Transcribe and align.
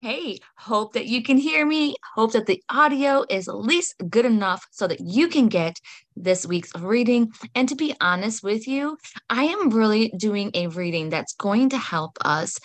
Hey, 0.00 0.38
hope 0.56 0.92
that 0.92 1.06
you 1.06 1.24
can 1.24 1.38
hear 1.38 1.66
me. 1.66 1.96
Hope 2.14 2.30
that 2.30 2.46
the 2.46 2.62
audio 2.70 3.24
is 3.28 3.48
at 3.48 3.56
least 3.56 3.96
good 4.08 4.24
enough 4.24 4.64
so 4.70 4.86
that 4.86 5.00
you 5.00 5.26
can 5.26 5.48
get 5.48 5.80
this 6.14 6.46
week's 6.46 6.72
reading. 6.78 7.32
And 7.56 7.68
to 7.68 7.74
be 7.74 7.96
honest 8.00 8.44
with 8.44 8.68
you, 8.68 8.96
I 9.28 9.44
am 9.44 9.70
really 9.70 10.12
doing 10.16 10.52
a 10.54 10.68
reading 10.68 11.08
that's 11.08 11.34
going 11.34 11.70
to 11.70 11.78
help 11.78 12.16
us 12.24 12.60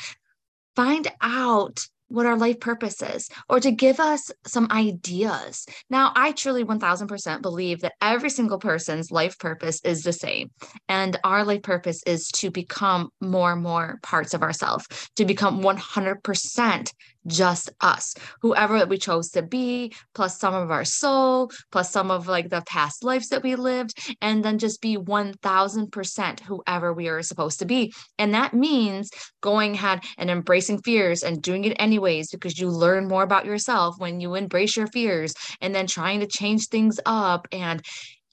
find 0.76 1.12
out 1.22 1.80
what 2.08 2.28
our 2.28 2.38
life 2.38 2.60
purpose 2.60 3.02
is 3.02 3.28
or 3.50 3.60
to 3.60 3.72
give 3.72 4.00
us 4.00 4.30
some 4.46 4.68
ideas. 4.70 5.66
Now, 5.90 6.12
I 6.16 6.34
truly 6.34 6.64
1000% 6.64 7.42
believe 7.42 7.82
that 7.82 7.94
every 8.00 8.30
single 8.30 8.60
person's 8.60 9.10
life 9.10 9.40
purpose 9.40 9.82
is 9.84 10.04
the 10.04 10.14
same. 10.14 10.52
And 10.88 11.18
our 11.24 11.44
life 11.44 11.64
purpose 11.64 12.04
is 12.06 12.28
to 12.36 12.52
become 12.52 13.10
more 13.20 13.54
and 13.54 13.64
more 13.64 13.98
parts 14.04 14.36
of 14.36 14.44
ourselves, 14.44 14.86
to 15.16 15.26
become 15.26 15.64
100% 15.64 16.92
just 17.28 17.72
us, 17.82 18.16
whoever 18.42 18.86
we 18.86 18.98
chose 18.98 19.30
to 19.30 19.42
be, 19.42 19.94
plus 20.14 20.40
some 20.40 20.54
of 20.54 20.72
our 20.72 20.86
soul, 20.86 21.52
plus 21.72 21.92
some 21.92 22.12
of 22.12 22.28
like 22.28 22.50
the 22.50 22.64
past 22.68 23.04
lives 23.04 23.30
that 23.30 23.44
we 23.44 23.56
lived, 23.56 23.98
and 24.22 24.44
then 24.44 24.58
just 24.58 24.82
be 24.82 24.98
1000% 24.98 26.40
whoever 26.42 26.94
we 26.94 27.08
are 27.08 27.22
supposed 27.22 27.60
to 27.60 27.66
be. 27.66 27.94
And 28.18 28.34
that 28.34 28.54
means 28.54 29.10
going 29.42 29.74
ahead 29.74 30.04
and 30.18 30.30
embracing 30.30 30.82
fears 30.82 31.24
and 31.24 31.42
doing 31.42 31.66
it 31.66 31.78
anyways, 31.80 32.30
because 32.30 32.60
you 32.60 32.70
learn 32.70 33.08
more 33.08 33.24
about 33.24 33.46
yourself 33.46 33.96
when 33.98 34.20
you 34.20 34.36
embrace 34.36 34.76
your 34.76 34.88
fears 34.88 35.34
and 35.62 35.74
then 35.74 35.88
trying 35.88 36.20
to 36.20 36.28
change 36.28 36.68
things 36.68 37.00
up. 37.06 37.48
And 37.52 37.82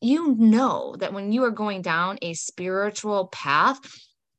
you 0.01 0.35
know 0.39 0.97
that 0.99 1.13
when 1.13 1.31
you 1.31 1.45
are 1.45 1.51
going 1.51 1.83
down 1.83 2.19
a 2.23 2.33
spiritual 2.35 3.29
path, 3.29 3.79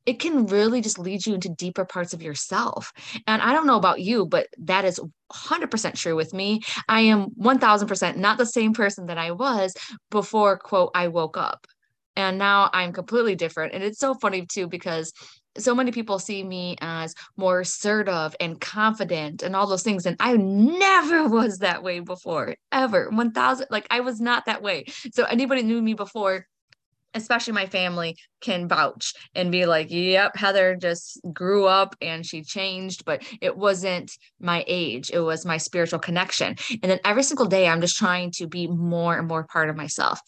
it 0.06 0.20
can 0.20 0.48
really 0.48 0.82
just 0.82 1.00
lead 1.00 1.26
you 1.26 1.34
into 1.34 1.50
deeper 1.50 1.86
parts 1.86 2.14
of 2.14 2.22
yourself. 2.22 2.92
And 3.28 3.42
I 3.42 3.54
don't 3.54 3.68
know 3.68 3.78
about 3.78 4.02
you, 4.02 4.26
but 4.26 4.48
that 4.60 4.86
is 4.86 5.00
100% 5.32 5.96
true 5.96 6.16
with 6.16 6.34
me. 6.34 6.62
I 6.88 7.02
am 7.02 7.30
1000% 7.32 8.18
not 8.18 8.38
the 8.38 8.46
same 8.46 8.74
person 8.74 9.08
that 9.08 9.18
I 9.18 9.32
was 9.32 9.74
before, 10.10 10.58
quote, 10.58 10.92
I 10.96 11.08
woke 11.08 11.38
up. 11.38 11.68
And 12.16 12.38
now 12.38 12.70
I'm 12.74 12.92
completely 12.92 13.36
different. 13.36 13.74
And 13.74 13.84
it's 13.84 14.00
so 14.00 14.14
funny 14.16 14.46
too, 14.46 14.68
because 14.68 15.14
so 15.58 15.76
many 15.76 15.92
people 15.92 16.18
see 16.20 16.44
me 16.44 16.78
as 16.82 17.14
more 17.38 17.62
assertive 17.62 18.36
and 18.40 18.60
confident 18.60 19.44
and 19.44 19.56
all 19.56 19.68
those 19.68 19.84
things. 19.84 20.06
And 20.06 20.18
I 20.20 20.36
never 20.38 21.28
was 21.28 21.60
that 21.60 21.84
way 21.84 22.00
before, 22.00 22.56
ever. 22.72 23.10
1000, 23.10 23.68
like 23.70 23.88
I 23.90 24.00
was 24.02 24.20
not 24.20 24.46
that 24.46 24.62
way. 24.62 24.86
So 25.14 25.24
anybody 25.24 25.64
knew 25.64 25.82
me 25.82 25.94
before 25.94 26.48
especially 27.14 27.54
my 27.54 27.66
family 27.66 28.16
can 28.42 28.68
vouch 28.68 29.14
and 29.36 29.52
be 29.52 29.66
like 29.66 29.88
yep 29.90 30.36
heather 30.36 30.76
just 30.76 31.20
grew 31.34 31.66
up 31.66 31.96
and 32.02 32.26
she 32.26 32.44
changed 32.44 33.06
but 33.06 33.24
it 33.42 33.56
wasn't 33.56 34.12
my 34.40 34.64
age 34.68 35.12
it 35.14 35.20
was 35.20 35.46
my 35.46 35.58
spiritual 35.58 36.00
connection 36.00 36.56
and 36.72 36.92
then 36.92 37.00
every 37.06 37.24
single 37.24 37.46
day 37.46 37.68
i'm 37.68 37.82
just 37.82 37.98
trying 37.98 38.32
to 38.32 38.48
be 38.48 38.68
more 38.68 39.18
and 39.18 39.28
more 39.28 39.44
part 39.44 39.70
of 39.70 39.76
myself 39.76 40.20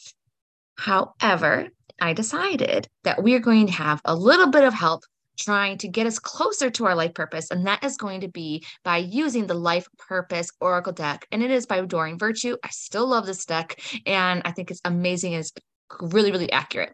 however 0.77 1.67
i 1.99 2.13
decided 2.13 2.87
that 3.03 3.21
we 3.21 3.35
are 3.35 3.39
going 3.39 3.67
to 3.67 3.73
have 3.73 4.01
a 4.05 4.15
little 4.15 4.47
bit 4.47 4.63
of 4.63 4.73
help 4.73 5.03
trying 5.37 5.77
to 5.79 5.87
get 5.87 6.07
us 6.07 6.19
closer 6.19 6.69
to 6.69 6.85
our 6.85 6.95
life 6.95 7.13
purpose. 7.13 7.49
And 7.51 7.65
that 7.65 7.83
is 7.83 7.97
going 7.97 8.21
to 8.21 8.27
be 8.27 8.63
by 8.83 8.97
using 8.97 9.47
the 9.47 9.53
Life 9.53 9.87
Purpose 9.97 10.51
Oracle 10.59 10.93
deck. 10.93 11.27
And 11.31 11.41
it 11.41 11.51
is 11.51 11.65
by 11.65 11.81
Doreen 11.81 12.17
Virtue. 12.17 12.57
I 12.63 12.69
still 12.69 13.07
love 13.07 13.25
this 13.25 13.45
deck. 13.45 13.81
And 14.05 14.41
I 14.45 14.51
think 14.51 14.71
it's 14.71 14.81
amazing. 14.85 15.33
It's 15.33 15.51
really, 15.99 16.31
really 16.31 16.51
accurate. 16.51 16.93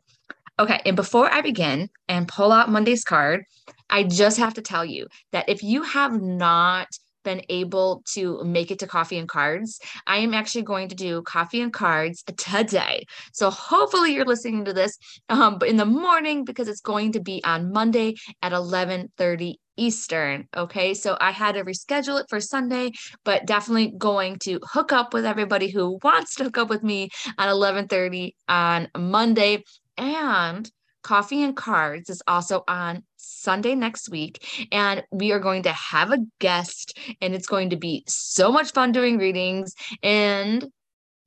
Okay. 0.59 0.81
And 0.85 0.95
before 0.95 1.31
I 1.31 1.41
begin 1.41 1.89
and 2.07 2.27
pull 2.27 2.51
out 2.51 2.69
Monday's 2.69 3.03
card, 3.03 3.45
I 3.89 4.03
just 4.03 4.37
have 4.37 4.55
to 4.55 4.61
tell 4.61 4.83
you 4.83 5.07
that 5.31 5.47
if 5.47 5.63
you 5.63 5.83
have 5.83 6.21
not 6.21 6.87
been 7.23 7.41
able 7.49 8.01
to 8.05 8.43
make 8.43 8.71
it 8.71 8.79
to 8.79 8.87
coffee 8.87 9.17
and 9.17 9.27
cards, 9.27 9.79
I 10.07 10.17
am 10.17 10.33
actually 10.33 10.63
going 10.63 10.89
to 10.89 10.95
do 10.95 11.21
coffee 11.21 11.61
and 11.61 11.71
cards 11.71 12.23
today. 12.23 13.05
So 13.33 13.49
hopefully 13.49 14.13
you're 14.13 14.25
listening 14.25 14.65
to 14.65 14.73
this 14.73 14.97
um, 15.29 15.59
but 15.59 15.69
in 15.69 15.77
the 15.77 15.85
morning 15.85 16.45
because 16.45 16.67
it's 16.67 16.81
going 16.81 17.13
to 17.13 17.19
be 17.19 17.43
on 17.43 17.71
Monday 17.71 18.15
at 18.41 18.51
11:30 18.51 19.55
Eastern. 19.79 20.47
Okay. 20.55 20.93
So 20.93 21.17
I 21.19 21.31
had 21.31 21.55
to 21.55 21.63
reschedule 21.63 22.19
it 22.19 22.27
for 22.29 22.39
Sunday, 22.39 22.91
but 23.23 23.45
definitely 23.45 23.93
going 23.97 24.37
to 24.39 24.59
hook 24.63 24.91
up 24.91 25.13
with 25.13 25.25
everybody 25.25 25.69
who 25.69 25.99
wants 26.03 26.35
to 26.35 26.43
hook 26.45 26.57
up 26.57 26.69
with 26.69 26.83
me 26.83 27.09
at 27.37 27.49
11:30 27.49 28.35
on 28.47 28.89
Monday. 28.97 29.63
And 29.97 30.69
Coffee 31.01 31.43
and 31.43 31.55
Cards 31.55 32.09
is 32.09 32.21
also 32.27 32.63
on 32.67 33.03
Sunday 33.17 33.75
next 33.75 34.09
week. 34.09 34.67
And 34.71 35.03
we 35.11 35.31
are 35.31 35.39
going 35.39 35.63
to 35.63 35.71
have 35.71 36.11
a 36.11 36.19
guest, 36.39 36.97
and 37.21 37.33
it's 37.33 37.47
going 37.47 37.71
to 37.71 37.77
be 37.77 38.03
so 38.07 38.51
much 38.51 38.71
fun 38.73 38.91
doing 38.91 39.17
readings. 39.17 39.73
And 40.03 40.67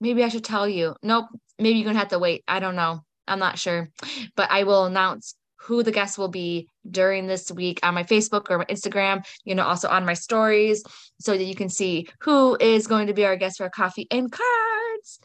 maybe 0.01 0.23
I 0.23 0.29
should 0.29 0.45
tell 0.45 0.69
you. 0.69 0.95
Nope. 1.03 1.27
Maybe 1.59 1.79
you're 1.79 1.85
going 1.85 1.95
to 1.95 2.01
have 2.01 2.09
to 2.09 2.19
wait. 2.19 2.45
I 2.49 2.61
don't 2.61 2.77
know. 2.77 3.01
I'm 3.27 3.39
not 3.39 3.59
sure. 3.59 3.89
But 4.37 4.51
I 4.51 4.65
will 4.65 4.85
announce 4.85 5.35
who 5.63 5.83
the 5.83 5.93
guests 5.93 6.19
will 6.19 6.29
be 6.29 6.69
during 6.91 7.27
this 7.27 7.51
week 7.53 7.81
on 7.83 7.95
my 7.95 8.03
Facebook 8.03 8.51
or 8.51 8.59
my 8.59 8.65
Instagram, 8.65 9.25
you 9.45 9.55
know, 9.55 9.65
also 9.65 9.89
on 9.89 10.05
my 10.05 10.15
stories 10.15 10.83
so 11.21 11.33
that 11.33 11.45
you 11.45 11.55
can 11.55 11.69
see 11.69 12.09
who 12.21 12.57
is 12.61 12.87
going 12.87 13.07
to 13.07 13.15
be 13.15 13.25
our 13.25 13.37
guest 13.37 13.59
for 13.59 13.71
coffee 13.71 14.07
and 14.11 14.31
cards. 14.31 15.21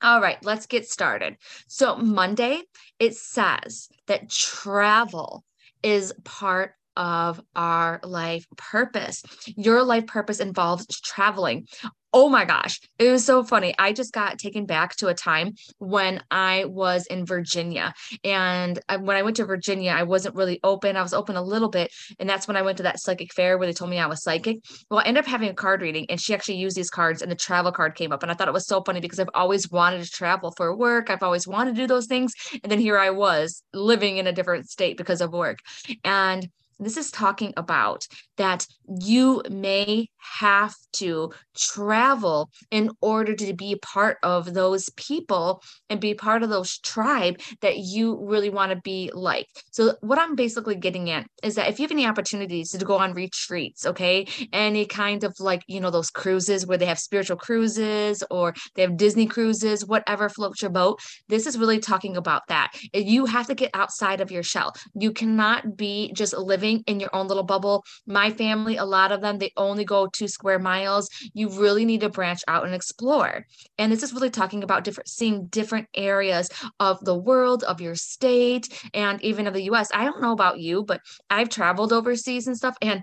All 0.00 0.20
right, 0.20 0.38
let's 0.44 0.66
get 0.66 0.88
started. 0.88 1.36
So, 1.66 1.96
Monday, 1.96 2.62
it 2.98 3.16
says 3.16 3.88
that 4.06 4.30
travel 4.30 5.44
is 5.82 6.14
part 6.24 6.74
of 6.98 7.40
our 7.56 8.00
life 8.02 8.44
purpose. 8.58 9.22
Your 9.56 9.82
life 9.82 10.06
purpose 10.06 10.40
involves 10.40 11.00
traveling. 11.00 11.66
Oh 12.10 12.30
my 12.30 12.46
gosh, 12.46 12.80
it 12.98 13.10
was 13.10 13.22
so 13.22 13.44
funny. 13.44 13.74
I 13.78 13.92
just 13.92 14.14
got 14.14 14.38
taken 14.38 14.64
back 14.64 14.96
to 14.96 15.08
a 15.08 15.14
time 15.14 15.52
when 15.76 16.22
I 16.30 16.64
was 16.64 17.04
in 17.04 17.26
Virginia. 17.26 17.92
And 18.24 18.80
when 18.88 19.18
I 19.18 19.22
went 19.22 19.36
to 19.36 19.44
Virginia, 19.44 19.90
I 19.90 20.04
wasn't 20.04 20.34
really 20.34 20.58
open. 20.64 20.96
I 20.96 21.02
was 21.02 21.12
open 21.12 21.36
a 21.36 21.42
little 21.42 21.68
bit. 21.68 21.92
And 22.18 22.26
that's 22.26 22.48
when 22.48 22.56
I 22.56 22.62
went 22.62 22.78
to 22.78 22.84
that 22.84 22.98
psychic 22.98 23.34
fair 23.34 23.58
where 23.58 23.66
they 23.66 23.74
told 23.74 23.90
me 23.90 23.98
I 23.98 24.06
was 24.06 24.22
psychic. 24.22 24.56
Well, 24.90 25.00
I 25.00 25.02
ended 25.02 25.24
up 25.24 25.30
having 25.30 25.50
a 25.50 25.54
card 25.54 25.82
reading, 25.82 26.06
and 26.08 26.18
she 26.18 26.32
actually 26.32 26.56
used 26.56 26.78
these 26.78 26.88
cards, 26.88 27.20
and 27.20 27.30
the 27.30 27.36
travel 27.36 27.72
card 27.72 27.94
came 27.94 28.10
up. 28.10 28.22
And 28.22 28.32
I 28.32 28.34
thought 28.34 28.48
it 28.48 28.54
was 28.54 28.66
so 28.66 28.82
funny 28.82 29.00
because 29.00 29.20
I've 29.20 29.28
always 29.34 29.70
wanted 29.70 30.02
to 30.02 30.10
travel 30.10 30.54
for 30.56 30.74
work. 30.74 31.10
I've 31.10 31.22
always 31.22 31.46
wanted 31.46 31.74
to 31.74 31.82
do 31.82 31.86
those 31.86 32.06
things. 32.06 32.32
And 32.62 32.72
then 32.72 32.80
here 32.80 32.98
I 32.98 33.10
was 33.10 33.62
living 33.74 34.16
in 34.16 34.26
a 34.26 34.32
different 34.32 34.70
state 34.70 34.96
because 34.96 35.20
of 35.20 35.34
work. 35.34 35.58
And 36.04 36.48
this 36.78 36.96
is 36.96 37.10
talking 37.10 37.52
about 37.56 38.06
that 38.36 38.66
you 39.00 39.42
may 39.50 40.08
have 40.38 40.74
to 40.92 41.32
travel 41.56 42.50
in 42.70 42.90
order 43.00 43.34
to 43.34 43.52
be 43.52 43.76
part 43.82 44.18
of 44.22 44.54
those 44.54 44.88
people 44.96 45.62
and 45.90 46.00
be 46.00 46.14
part 46.14 46.42
of 46.42 46.50
those 46.50 46.78
tribe 46.78 47.40
that 47.60 47.78
you 47.78 48.18
really 48.24 48.50
want 48.50 48.70
to 48.70 48.80
be 48.82 49.10
like. 49.12 49.46
So 49.72 49.96
what 50.00 50.18
I'm 50.18 50.34
basically 50.34 50.76
getting 50.76 51.10
at 51.10 51.26
is 51.42 51.56
that 51.56 51.68
if 51.68 51.78
you 51.78 51.84
have 51.84 51.90
any 51.90 52.06
opportunities 52.06 52.70
to 52.70 52.84
go 52.84 52.98
on 52.98 53.14
retreats, 53.14 53.84
okay, 53.86 54.26
any 54.52 54.86
kind 54.86 55.24
of 55.24 55.34
like, 55.40 55.62
you 55.66 55.80
know, 55.80 55.90
those 55.90 56.10
cruises 56.10 56.66
where 56.66 56.78
they 56.78 56.86
have 56.86 56.98
spiritual 56.98 57.36
cruises 57.36 58.22
or 58.30 58.54
they 58.74 58.82
have 58.82 58.96
Disney 58.96 59.26
cruises, 59.26 59.84
whatever 59.84 60.28
floats 60.28 60.62
your 60.62 60.70
boat, 60.70 61.00
this 61.28 61.46
is 61.46 61.58
really 61.58 61.80
talking 61.80 62.16
about 62.16 62.42
that. 62.48 62.72
You 62.92 63.26
have 63.26 63.46
to 63.48 63.54
get 63.54 63.70
outside 63.74 64.20
of 64.20 64.30
your 64.30 64.42
shell. 64.42 64.74
You 64.94 65.12
cannot 65.12 65.76
be 65.76 66.12
just 66.14 66.36
living 66.36 66.67
in 66.76 67.00
your 67.00 67.14
own 67.14 67.28
little 67.28 67.42
bubble. 67.42 67.84
My 68.06 68.30
family, 68.30 68.76
a 68.76 68.84
lot 68.84 69.12
of 69.12 69.20
them, 69.20 69.38
they 69.38 69.52
only 69.56 69.84
go 69.84 70.06
two 70.06 70.28
square 70.28 70.58
miles. 70.58 71.08
You 71.34 71.48
really 71.48 71.84
need 71.84 72.00
to 72.00 72.08
branch 72.08 72.40
out 72.48 72.64
and 72.64 72.74
explore. 72.74 73.44
And 73.78 73.90
this 73.90 74.02
is 74.02 74.12
really 74.12 74.30
talking 74.30 74.62
about 74.62 74.84
different, 74.84 75.08
seeing 75.08 75.46
different 75.46 75.88
areas 75.94 76.50
of 76.80 77.04
the 77.04 77.16
world, 77.16 77.64
of 77.64 77.80
your 77.80 77.94
state, 77.94 78.68
and 78.94 79.22
even 79.22 79.46
of 79.46 79.54
the 79.54 79.64
US. 79.70 79.88
I 79.92 80.04
don't 80.04 80.22
know 80.22 80.32
about 80.32 80.60
you, 80.60 80.84
but 80.84 81.00
I've 81.30 81.48
traveled 81.48 81.92
overseas 81.92 82.46
and 82.46 82.56
stuff. 82.56 82.76
And 82.82 83.02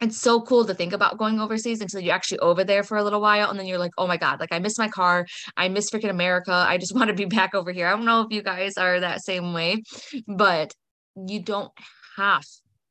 it's 0.00 0.18
so 0.18 0.40
cool 0.42 0.64
to 0.64 0.74
think 0.74 0.92
about 0.92 1.16
going 1.18 1.40
overseas 1.40 1.80
until 1.80 2.00
you're 2.00 2.14
actually 2.14 2.38
over 2.40 2.64
there 2.64 2.82
for 2.82 2.98
a 2.98 3.04
little 3.04 3.20
while 3.20 3.48
and 3.48 3.58
then 3.58 3.66
you're 3.66 3.78
like 3.78 3.92
oh 3.96 4.06
my 4.06 4.16
god 4.16 4.38
like 4.40 4.52
i 4.52 4.58
miss 4.58 4.78
my 4.78 4.88
car 4.88 5.26
i 5.56 5.68
miss 5.68 5.90
freaking 5.90 6.10
america 6.10 6.52
i 6.52 6.76
just 6.76 6.94
want 6.96 7.08
to 7.08 7.14
be 7.14 7.24
back 7.24 7.54
over 7.54 7.72
here 7.72 7.86
i 7.86 7.90
don't 7.90 8.04
know 8.04 8.20
if 8.20 8.28
you 8.30 8.42
guys 8.42 8.76
are 8.76 9.00
that 9.00 9.22
same 9.22 9.52
way 9.52 9.82
but 10.26 10.72
you 11.16 11.40
don't 11.40 11.72
have 12.16 12.44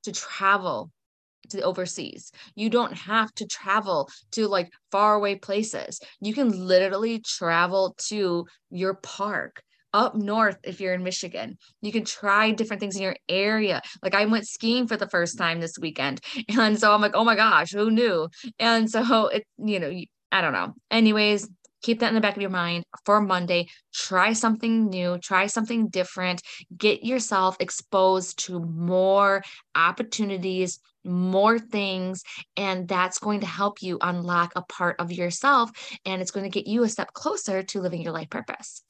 to 0.05 0.11
travel 0.11 0.91
to 1.49 1.57
the 1.57 1.63
overseas. 1.63 2.31
You 2.55 2.69
don't 2.69 2.93
have 2.93 3.33
to 3.35 3.45
travel 3.45 4.09
to 4.31 4.47
like 4.47 4.71
faraway 4.91 5.35
places. 5.35 5.99
You 6.21 6.33
can 6.33 6.49
literally 6.49 7.19
travel 7.19 7.95
to 8.07 8.45
your 8.69 8.95
park 8.95 9.61
up 9.93 10.13
north 10.15 10.57
if 10.63 10.81
you're 10.81 10.93
in 10.93 11.03
Michigan. 11.03 11.57
You 11.81 11.91
can 11.91 12.03
try 12.03 12.51
different 12.51 12.81
things 12.81 12.97
in 12.97 13.01
your 13.01 13.15
area. 13.29 13.81
Like 14.03 14.13
I 14.13 14.25
went 14.25 14.47
skiing 14.47 14.87
for 14.87 14.97
the 14.97 15.07
first 15.07 15.37
time 15.37 15.59
this 15.59 15.79
weekend. 15.79 16.19
And 16.57 16.79
so 16.79 16.93
I'm 16.93 17.01
like, 17.01 17.15
"Oh 17.15 17.23
my 17.23 17.35
gosh, 17.35 17.71
who 17.71 17.89
knew?" 17.91 18.27
And 18.59 18.89
so 18.89 19.27
it 19.27 19.45
you 19.57 19.79
know, 19.79 19.91
I 20.31 20.41
don't 20.41 20.53
know. 20.53 20.73
Anyways, 20.91 21.47
keep 21.85 21.99
that 21.99 22.09
in 22.09 22.15
the 22.15 22.21
back 22.21 22.35
of 22.35 22.41
your 22.41 22.51
mind 22.51 22.83
for 23.05 23.21
Monday. 23.21 23.67
Try 23.93 24.33
something 24.33 24.89
new, 24.89 25.19
try 25.19 25.45
something 25.45 25.87
different, 25.89 26.41
get 26.75 27.05
yourself 27.05 27.57
exposed 27.59 28.39
to 28.45 28.59
more 28.59 29.43
opportunities, 29.75 30.79
more 31.03 31.59
things, 31.59 32.23
and 32.57 32.87
that's 32.87 33.19
going 33.19 33.41
to 33.41 33.45
help 33.45 33.83
you 33.83 33.99
unlock 34.01 34.53
a 34.55 34.63
part 34.63 34.99
of 34.99 35.11
yourself 35.11 35.69
and 36.05 36.21
it's 36.21 36.31
going 36.31 36.49
to 36.49 36.49
get 36.49 36.67
you 36.67 36.83
a 36.83 36.89
step 36.89 37.13
closer 37.13 37.61
to 37.61 37.81
living 37.81 38.01
your 38.01 38.13
life 38.13 38.31
purpose. 38.31 38.81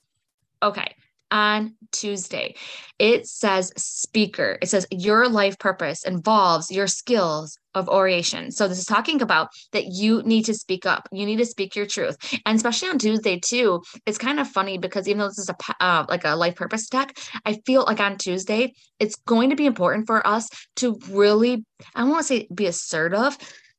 Okay, 0.63 0.95
on 1.35 1.75
Tuesday. 1.91 2.55
It 2.97 3.27
says 3.27 3.73
speaker. 3.75 4.57
It 4.61 4.69
says 4.69 4.87
your 4.89 5.27
life 5.27 5.59
purpose 5.59 6.05
involves 6.05 6.71
your 6.71 6.87
skills 6.87 7.59
of 7.73 7.89
oration. 7.89 8.51
So 8.51 8.69
this 8.69 8.79
is 8.79 8.85
talking 8.85 9.21
about 9.21 9.49
that 9.73 9.87
you 9.87 10.23
need 10.23 10.45
to 10.45 10.53
speak 10.53 10.85
up. 10.85 11.09
You 11.11 11.25
need 11.25 11.35
to 11.39 11.45
speak 11.45 11.75
your 11.75 11.87
truth. 11.87 12.15
And 12.45 12.55
especially 12.55 12.87
on 12.87 12.99
Tuesday 12.99 13.37
too, 13.37 13.83
it's 14.05 14.17
kind 14.17 14.39
of 14.39 14.47
funny 14.47 14.77
because 14.77 15.09
even 15.09 15.19
though 15.19 15.27
this 15.27 15.39
is 15.39 15.49
a 15.49 15.83
uh, 15.83 16.05
like 16.07 16.23
a 16.23 16.37
life 16.37 16.55
purpose 16.55 16.87
deck, 16.87 17.17
I 17.43 17.59
feel 17.65 17.83
like 17.83 17.99
on 17.99 18.17
Tuesday 18.17 18.73
it's 18.99 19.17
going 19.27 19.49
to 19.49 19.57
be 19.57 19.65
important 19.65 20.07
for 20.07 20.25
us 20.25 20.47
to 20.77 20.97
really 21.09 21.65
I 21.93 21.99
don't 21.99 22.11
want 22.11 22.21
to 22.21 22.27
say 22.27 22.47
be 22.55 22.67
assertive, 22.67 23.37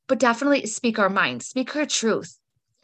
but 0.08 0.18
definitely 0.18 0.66
speak 0.66 0.98
our 0.98 1.08
mind, 1.08 1.42
speak 1.42 1.74
our 1.74 1.86
truth 1.86 2.36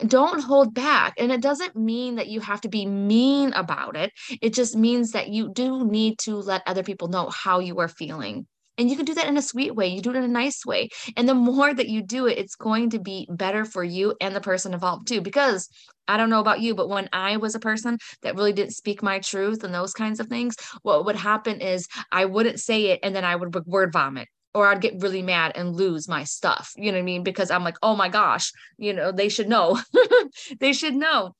don't 0.08 0.42
hold 0.42 0.74
back. 0.74 1.14
And 1.18 1.32
it 1.32 1.40
doesn't 1.40 1.76
mean 1.76 2.16
that 2.16 2.28
you 2.28 2.40
have 2.40 2.60
to 2.62 2.68
be 2.68 2.86
mean 2.86 3.52
about 3.52 3.96
it. 3.96 4.12
It 4.40 4.54
just 4.54 4.76
means 4.76 5.12
that 5.12 5.28
you 5.28 5.52
do 5.52 5.84
need 5.84 6.18
to 6.20 6.36
let 6.36 6.62
other 6.66 6.82
people 6.82 7.08
know 7.08 7.28
how 7.30 7.58
you 7.58 7.78
are 7.80 7.88
feeling. 7.88 8.46
And 8.78 8.88
you 8.88 8.96
can 8.96 9.04
do 9.04 9.14
that 9.14 9.28
in 9.28 9.36
a 9.36 9.42
sweet 9.42 9.74
way. 9.74 9.88
You 9.88 10.00
do 10.00 10.10
it 10.10 10.16
in 10.16 10.24
a 10.24 10.28
nice 10.28 10.64
way. 10.64 10.88
And 11.16 11.28
the 11.28 11.34
more 11.34 11.72
that 11.72 11.88
you 11.88 12.02
do 12.02 12.26
it, 12.26 12.38
it's 12.38 12.56
going 12.56 12.90
to 12.90 12.98
be 12.98 13.28
better 13.30 13.64
for 13.64 13.84
you 13.84 14.14
and 14.20 14.34
the 14.34 14.40
person 14.40 14.72
involved 14.72 15.08
too. 15.08 15.20
Because 15.20 15.68
I 16.08 16.16
don't 16.16 16.30
know 16.30 16.40
about 16.40 16.60
you, 16.60 16.74
but 16.74 16.88
when 16.88 17.08
I 17.12 17.36
was 17.36 17.54
a 17.54 17.60
person 17.60 17.98
that 18.22 18.34
really 18.34 18.52
didn't 18.52 18.72
speak 18.72 19.02
my 19.02 19.18
truth 19.18 19.62
and 19.62 19.74
those 19.74 19.92
kinds 19.92 20.20
of 20.20 20.26
things, 20.26 20.56
what 20.82 21.04
would 21.04 21.16
happen 21.16 21.60
is 21.60 21.86
I 22.10 22.24
wouldn't 22.24 22.60
say 22.60 22.86
it 22.86 23.00
and 23.02 23.14
then 23.14 23.24
I 23.24 23.36
would 23.36 23.54
word 23.66 23.92
vomit 23.92 24.28
or 24.54 24.66
I'd 24.66 24.80
get 24.80 25.00
really 25.02 25.22
mad 25.22 25.52
and 25.54 25.74
lose 25.74 26.08
my 26.08 26.24
stuff. 26.24 26.72
You 26.76 26.92
know 26.92 26.98
what 26.98 27.02
I 27.02 27.04
mean? 27.04 27.22
Because 27.22 27.50
I'm 27.50 27.64
like, 27.64 27.76
oh 27.82 27.96
my 27.96 28.08
gosh, 28.08 28.52
you 28.76 28.92
know, 28.92 29.12
they 29.12 29.28
should 29.28 29.48
know. 29.48 29.80
they 30.60 30.72
should 30.72 30.94
know. 30.94 31.34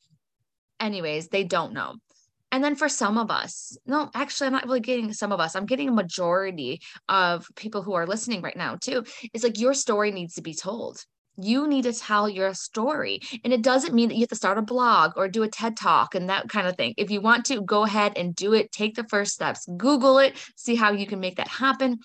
Anyways, 0.81 1.29
they 1.29 1.45
don't 1.45 1.75
know. 1.75 1.97
And 2.51 2.63
then 2.63 2.75
for 2.75 2.89
some 2.89 3.17
of 3.17 3.31
us, 3.31 3.79
no, 3.87 4.11
actually, 4.15 4.49
I'm 4.49 4.53
not 4.53 4.67
really 4.67 4.81
getting 4.81 5.13
some 5.15 5.33
of 5.33 5.41
us. 5.41 5.57
I'm 5.57 5.65
getting 5.65 5.89
a 5.89 5.93
majority 5.93 6.83
of 7.09 7.47
people 7.57 7.83
who 7.83 7.95
are 7.95 8.07
listening 8.07 8.43
right 8.43 8.57
now, 8.57 8.77
too. 8.77 9.05
It's 9.33 9.43
like 9.43 9.59
your 9.59 9.73
story 9.73 10.11
needs 10.11 10.35
to 10.35 10.43
be 10.43 10.55
told. 10.55 11.03
You 11.39 11.67
need 11.67 11.85
to 11.85 11.95
tell 11.95 12.29
your 12.29 12.53
story. 12.53 13.21
And 13.43 13.55
it 13.55 13.63
doesn't 13.63 13.95
mean 13.95 14.11
that 14.11 14.17
you 14.17 14.21
have 14.21 14.29
to 14.29 14.37
start 14.37 14.59
a 14.59 14.63
blog 14.63 15.13
or 15.17 15.29
do 15.29 15.45
a 15.45 15.49
TED 15.49 15.79
talk 15.79 16.15
and 16.15 16.29
that 16.29 16.51
kind 16.51 16.67
of 16.67 16.77
thing. 16.77 16.93
If 16.99 17.11
you 17.11 17.23
want 17.23 17.47
to, 17.47 17.63
go 17.63 17.85
ahead 17.85 18.13
and 18.17 18.35
do 18.35 18.53
it. 18.53 18.71
Take 18.71 18.97
the 18.97 19.05
first 19.05 19.33
steps. 19.33 19.67
Google 19.79 20.19
it, 20.19 20.37
see 20.55 20.75
how 20.75 20.93
you 20.93 21.07
can 21.07 21.21
make 21.21 21.37
that 21.37 21.49
happen. 21.49 22.01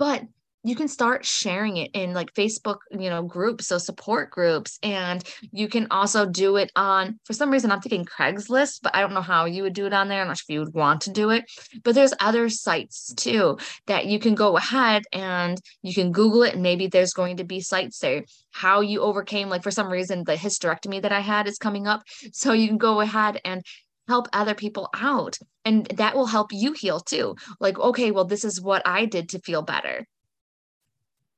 But 0.00 0.24
you 0.64 0.74
can 0.74 0.88
start 0.88 1.26
sharing 1.26 1.76
it 1.76 1.90
in 1.92 2.14
like 2.14 2.32
Facebook, 2.32 2.78
you 2.90 3.10
know, 3.10 3.22
groups, 3.22 3.66
so 3.66 3.76
support 3.76 4.30
groups. 4.30 4.78
And 4.82 5.22
you 5.52 5.68
can 5.68 5.86
also 5.90 6.24
do 6.24 6.56
it 6.56 6.72
on, 6.74 7.20
for 7.24 7.34
some 7.34 7.50
reason, 7.50 7.70
I'm 7.70 7.82
thinking 7.82 8.06
Craigslist, 8.06 8.80
but 8.82 8.96
I 8.96 9.02
don't 9.02 9.12
know 9.12 9.20
how 9.20 9.44
you 9.44 9.62
would 9.62 9.74
do 9.74 9.84
it 9.84 9.92
on 9.92 10.08
there. 10.08 10.22
I'm 10.22 10.28
not 10.28 10.38
sure 10.38 10.46
if 10.48 10.54
you 10.54 10.60
would 10.60 10.74
want 10.74 11.02
to 11.02 11.10
do 11.10 11.30
it. 11.30 11.44
But 11.82 11.94
there's 11.94 12.14
other 12.18 12.48
sites 12.48 13.12
too 13.14 13.58
that 13.86 14.06
you 14.06 14.18
can 14.18 14.34
go 14.34 14.56
ahead 14.56 15.04
and 15.12 15.60
you 15.82 15.92
can 15.92 16.12
Google 16.12 16.42
it. 16.44 16.54
And 16.54 16.62
maybe 16.62 16.86
there's 16.86 17.12
going 17.12 17.36
to 17.36 17.44
be 17.44 17.60
sites 17.60 17.98
there. 17.98 18.24
How 18.50 18.80
you 18.80 19.02
overcame, 19.02 19.50
like 19.50 19.62
for 19.62 19.70
some 19.70 19.88
reason, 19.88 20.24
the 20.24 20.34
hysterectomy 20.34 21.02
that 21.02 21.12
I 21.12 21.20
had 21.20 21.46
is 21.46 21.58
coming 21.58 21.86
up. 21.86 22.02
So 22.32 22.54
you 22.54 22.68
can 22.68 22.78
go 22.78 23.00
ahead 23.00 23.38
and 23.44 23.62
help 24.08 24.28
other 24.32 24.54
people 24.54 24.88
out. 24.94 25.38
And 25.66 25.84
that 25.96 26.14
will 26.14 26.26
help 26.26 26.52
you 26.52 26.72
heal 26.72 27.00
too. 27.00 27.36
Like, 27.60 27.78
okay, 27.78 28.12
well, 28.12 28.24
this 28.24 28.44
is 28.46 28.62
what 28.62 28.80
I 28.86 29.04
did 29.04 29.30
to 29.30 29.38
feel 29.40 29.60
better 29.60 30.06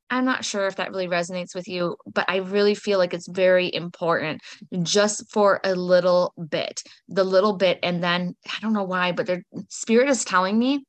I'm 0.08 0.24
not 0.24 0.44
sure 0.44 0.66
if 0.66 0.76
that 0.76 0.90
really 0.90 1.08
resonates 1.08 1.54
with 1.54 1.66
you, 1.66 1.96
but 2.06 2.26
I 2.28 2.36
really 2.36 2.74
feel 2.74 2.98
like 2.98 3.12
it's 3.12 3.26
very 3.26 3.72
important 3.74 4.40
just 4.82 5.30
for 5.32 5.60
a 5.64 5.74
little 5.74 6.32
bit, 6.48 6.82
the 7.08 7.24
little 7.24 7.54
bit. 7.54 7.80
And 7.82 8.02
then 8.02 8.36
I 8.46 8.60
don't 8.60 8.72
know 8.72 8.84
why, 8.84 9.12
but 9.12 9.26
the 9.26 9.42
spirit 9.68 10.08
is 10.08 10.24
telling 10.24 10.58
me 10.58 10.84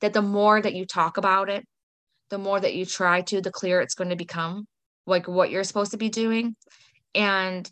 that 0.00 0.12
the 0.12 0.22
more 0.22 0.60
that 0.60 0.74
you 0.74 0.84
talk 0.84 1.16
about 1.16 1.48
it, 1.48 1.64
the 2.28 2.38
more 2.38 2.60
that 2.60 2.74
you 2.74 2.84
try 2.84 3.22
to, 3.22 3.40
the 3.40 3.50
clearer 3.50 3.80
it's 3.80 3.94
going 3.94 4.10
to 4.10 4.16
become, 4.16 4.66
like 5.06 5.26
what 5.26 5.50
you're 5.50 5.64
supposed 5.64 5.92
to 5.92 5.96
be 5.96 6.10
doing. 6.10 6.54
And 7.14 7.68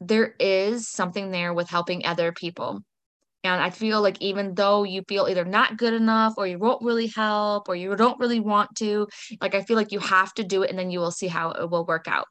there 0.00 0.34
is 0.38 0.88
something 0.88 1.30
there 1.30 1.52
with 1.52 1.68
helping 1.68 2.04
other 2.04 2.32
people. 2.32 2.82
And 3.44 3.62
I 3.62 3.70
feel 3.70 4.02
like 4.02 4.20
even 4.20 4.54
though 4.54 4.82
you 4.82 5.02
feel 5.08 5.28
either 5.28 5.44
not 5.44 5.76
good 5.76 5.94
enough 5.94 6.34
or 6.36 6.46
you 6.46 6.58
won't 6.58 6.82
really 6.82 7.06
help 7.06 7.68
or 7.68 7.76
you 7.76 7.94
don't 7.94 8.18
really 8.18 8.40
want 8.40 8.74
to, 8.76 9.06
like 9.40 9.54
I 9.54 9.62
feel 9.62 9.76
like 9.76 9.92
you 9.92 10.00
have 10.00 10.34
to 10.34 10.44
do 10.44 10.62
it 10.62 10.70
and 10.70 10.78
then 10.78 10.90
you 10.90 10.98
will 10.98 11.12
see 11.12 11.28
how 11.28 11.52
it 11.52 11.70
will 11.70 11.86
work 11.86 12.08
out. 12.08 12.26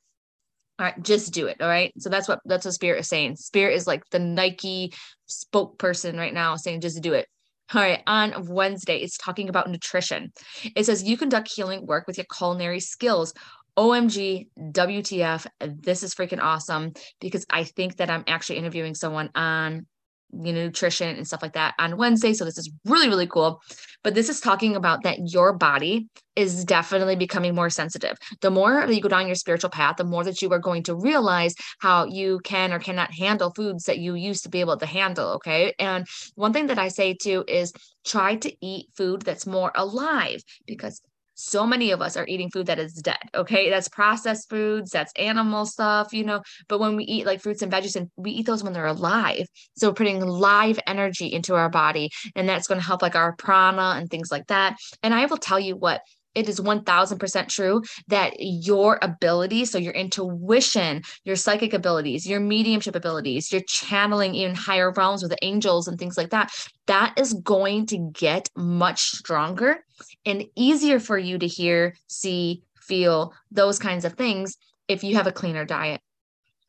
All 0.79 0.85
right, 0.85 1.01
just 1.01 1.33
do 1.33 1.47
it. 1.47 1.61
All 1.61 1.67
right. 1.67 1.91
So 1.97 2.09
that's 2.09 2.27
what 2.27 2.39
that's 2.45 2.65
what 2.65 2.73
spirit 2.73 2.99
is 2.99 3.07
saying. 3.07 3.37
Spirit 3.37 3.75
is 3.75 3.87
like 3.87 4.03
the 4.11 4.19
Nike 4.19 4.93
spokesperson 5.27 6.17
right 6.17 6.33
now 6.33 6.55
saying 6.55 6.81
just 6.81 7.01
do 7.01 7.13
it. 7.13 7.27
All 7.73 7.81
right, 7.81 8.01
on 8.07 8.47
Wednesday, 8.47 8.97
it's 8.99 9.17
talking 9.17 9.49
about 9.49 9.69
nutrition. 9.69 10.31
It 10.73 10.85
says 10.85 11.03
you 11.03 11.17
conduct 11.17 11.51
healing 11.53 11.85
work 11.85 12.07
with 12.07 12.17
your 12.17 12.25
culinary 12.35 12.79
skills. 12.79 13.33
OMG, 13.77 14.47
WTF, 14.57 15.45
this 15.59 16.01
is 16.01 16.15
freaking 16.15 16.41
awesome 16.41 16.93
because 17.19 17.45
I 17.49 17.63
think 17.65 17.97
that 17.97 18.09
I'm 18.09 18.23
actually 18.25 18.57
interviewing 18.57 18.95
someone 18.95 19.29
on 19.35 19.85
you 20.31 20.53
know, 20.53 20.65
nutrition 20.65 21.15
and 21.15 21.27
stuff 21.27 21.41
like 21.41 21.53
that 21.53 21.73
on 21.79 21.97
Wednesday. 21.97 22.33
So 22.33 22.45
this 22.45 22.57
is 22.57 22.69
really, 22.85 23.07
really 23.07 23.27
cool. 23.27 23.61
But 24.03 24.13
this 24.13 24.29
is 24.29 24.39
talking 24.39 24.75
about 24.75 25.03
that 25.03 25.19
your 25.31 25.53
body 25.53 26.07
is 26.35 26.63
definitely 26.63 27.15
becoming 27.15 27.55
more 27.55 27.69
sensitive. 27.69 28.17
The 28.41 28.51
more 28.51 28.85
that 28.85 28.93
you 28.93 29.01
go 29.01 29.09
down 29.09 29.27
your 29.27 29.35
spiritual 29.35 29.69
path, 29.69 29.97
the 29.97 30.03
more 30.03 30.23
that 30.23 30.41
you 30.41 30.51
are 30.51 30.59
going 30.59 30.83
to 30.83 30.95
realize 30.95 31.55
how 31.79 32.05
you 32.05 32.39
can 32.43 32.71
or 32.71 32.79
cannot 32.79 33.13
handle 33.13 33.51
foods 33.55 33.85
that 33.85 33.99
you 33.99 34.15
used 34.15 34.43
to 34.43 34.49
be 34.49 34.59
able 34.59 34.77
to 34.77 34.85
handle. 34.85 35.29
Okay. 35.31 35.73
And 35.79 36.05
one 36.35 36.53
thing 36.53 36.67
that 36.67 36.79
I 36.79 36.89
say 36.89 37.13
too 37.13 37.43
is 37.47 37.73
try 38.05 38.35
to 38.35 38.65
eat 38.65 38.87
food 38.95 39.23
that's 39.23 39.47
more 39.47 39.71
alive 39.75 40.41
because 40.65 41.01
so 41.39 41.67
many 41.67 41.91
of 41.91 42.01
us 42.01 42.17
are 42.17 42.27
eating 42.27 42.49
food 42.49 42.65
that 42.65 42.79
is 42.79 42.93
dead 42.93 43.17
okay? 43.35 43.69
That's 43.69 43.87
processed 43.87 44.49
foods 44.49 44.91
that's 44.91 45.13
animal 45.15 45.65
stuff 45.65 46.13
you 46.13 46.23
know? 46.23 46.41
But 46.67 46.79
when 46.79 46.95
we 46.95 47.03
eat 47.03 47.25
like 47.25 47.41
fruits 47.41 47.61
and 47.61 47.71
veggies 47.71 47.95
and 47.95 48.09
we 48.17 48.31
eat 48.31 48.45
those 48.45 48.63
when 48.63 48.73
they're 48.73 48.85
alive. 48.85 49.47
So 49.75 49.93
putting 49.93 50.19
live 50.21 50.79
energy 50.87 51.27
into 51.27 51.55
our 51.55 51.69
body 51.69 52.09
and 52.35 52.49
that's 52.49 52.67
going 52.67 52.79
to 52.79 52.85
help 52.85 53.01
like 53.01 53.15
our 53.15 53.35
prana 53.35 53.95
and 53.97 54.09
things 54.09 54.31
like 54.31 54.47
that. 54.47 54.77
And 55.03 55.13
i 55.13 55.25
will 55.25 55.37
tell 55.37 55.59
you 55.59 55.75
what 55.75 56.01
it 56.37 56.47
is 56.47 56.59
1000% 56.59 57.47
true 57.49 57.81
that 58.07 58.33
your 58.37 58.99
ability, 59.01 59.65
so 59.65 59.77
your 59.77 59.93
intuition, 59.93 61.01
your 61.23 61.35
psychic 61.35 61.73
abilities, 61.73 62.27
your 62.27 62.39
mediumship 62.39 62.95
abilities, 62.95 63.51
your 63.51 63.61
channeling 63.67 64.35
in 64.35 64.53
higher 64.53 64.91
realms 64.91 65.23
with 65.23 65.33
angels 65.41 65.87
and 65.87 65.97
things 65.97 66.17
like 66.17 66.29
that, 66.29 66.51
that 66.85 67.13
is 67.17 67.33
going 67.33 67.85
to 67.87 68.11
get 68.13 68.49
much 68.55 69.01
stronger 69.01 69.83
and 70.25 70.45
easier 70.55 70.99
for 70.99 71.17
you 71.17 71.39
to 71.39 71.47
hear, 71.47 71.95
see, 72.07 72.61
feel 72.75 73.33
those 73.51 73.79
kinds 73.79 74.05
of 74.05 74.13
things 74.13 74.57
if 74.87 75.03
you 75.03 75.15
have 75.15 75.27
a 75.27 75.31
cleaner 75.31 75.65
diet. 75.65 75.99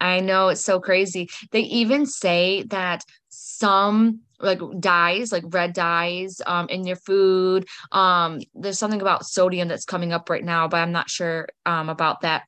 I 0.00 0.21
know 0.21 0.49
it's 0.49 0.64
so 0.64 0.81
crazy. 0.81 1.28
They 1.50 1.61
even 1.61 2.07
say 2.07 2.62
that 2.69 3.02
some 3.28 4.20
like 4.40 4.61
dyes 4.78 5.32
like 5.32 5.44
red 5.49 5.73
dyes 5.73 6.40
um 6.47 6.68
in 6.68 6.87
your 6.87 6.97
food. 6.97 7.66
Um 7.92 8.40
there's 8.54 8.78
something 8.78 9.00
about 9.00 9.26
sodium 9.26 9.68
that's 9.68 9.85
coming 9.85 10.12
up 10.12 10.30
right 10.30 10.44
now 10.44 10.68
but 10.68 10.78
i'm 10.78 10.92
not 10.92 11.11
sure 11.11 11.49
um 11.66 11.88
about 11.88 12.23
that. 12.23 12.44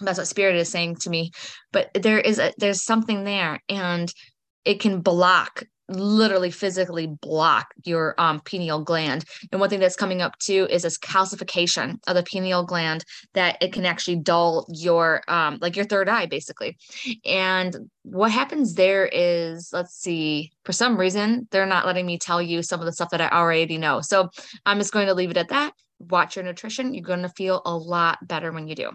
That's 0.00 0.18
what 0.18 0.28
spirit 0.28 0.56
is 0.56 0.68
saying 0.68 0.96
to 0.96 1.10
me. 1.10 1.32
But 1.72 1.90
there 1.94 2.20
is 2.20 2.38
a 2.38 2.52
there's 2.58 2.82
something 2.82 3.24
there 3.24 3.60
and 3.68 4.12
it 4.64 4.80
can 4.80 5.00
block 5.00 5.64
literally 5.88 6.50
physically 6.50 7.06
block 7.06 7.72
your 7.84 8.14
um, 8.18 8.40
pineal 8.40 8.82
gland. 8.82 9.24
And 9.50 9.60
one 9.60 9.70
thing 9.70 9.80
that's 9.80 9.96
coming 9.96 10.22
up 10.22 10.38
too 10.38 10.66
is 10.70 10.82
this 10.82 10.98
calcification 10.98 11.98
of 12.06 12.14
the 12.14 12.22
pineal 12.22 12.64
gland 12.64 13.04
that 13.34 13.56
it 13.60 13.72
can 13.72 13.86
actually 13.86 14.16
dull 14.16 14.66
your 14.68 15.22
um, 15.28 15.58
like 15.60 15.76
your 15.76 15.84
third 15.84 16.08
eye 16.08 16.26
basically. 16.26 16.76
And 17.24 17.90
what 18.02 18.30
happens 18.30 18.74
there 18.74 19.06
is 19.06 19.70
let's 19.72 19.94
see, 19.94 20.52
for 20.64 20.72
some 20.72 20.98
reason 20.98 21.48
they're 21.50 21.66
not 21.66 21.86
letting 21.86 22.06
me 22.06 22.18
tell 22.18 22.42
you 22.42 22.62
some 22.62 22.80
of 22.80 22.86
the 22.86 22.92
stuff 22.92 23.10
that 23.10 23.20
I 23.20 23.28
already 23.28 23.78
know. 23.78 24.00
So 24.00 24.30
I'm 24.66 24.78
just 24.78 24.92
going 24.92 25.06
to 25.06 25.14
leave 25.14 25.30
it 25.30 25.36
at 25.36 25.48
that. 25.48 25.72
Watch 25.98 26.36
your 26.36 26.44
nutrition. 26.44 26.94
You're 26.94 27.02
going 27.02 27.22
to 27.22 27.28
feel 27.30 27.62
a 27.64 27.76
lot 27.76 28.18
better 28.26 28.52
when 28.52 28.68
you 28.68 28.74
do. 28.74 28.90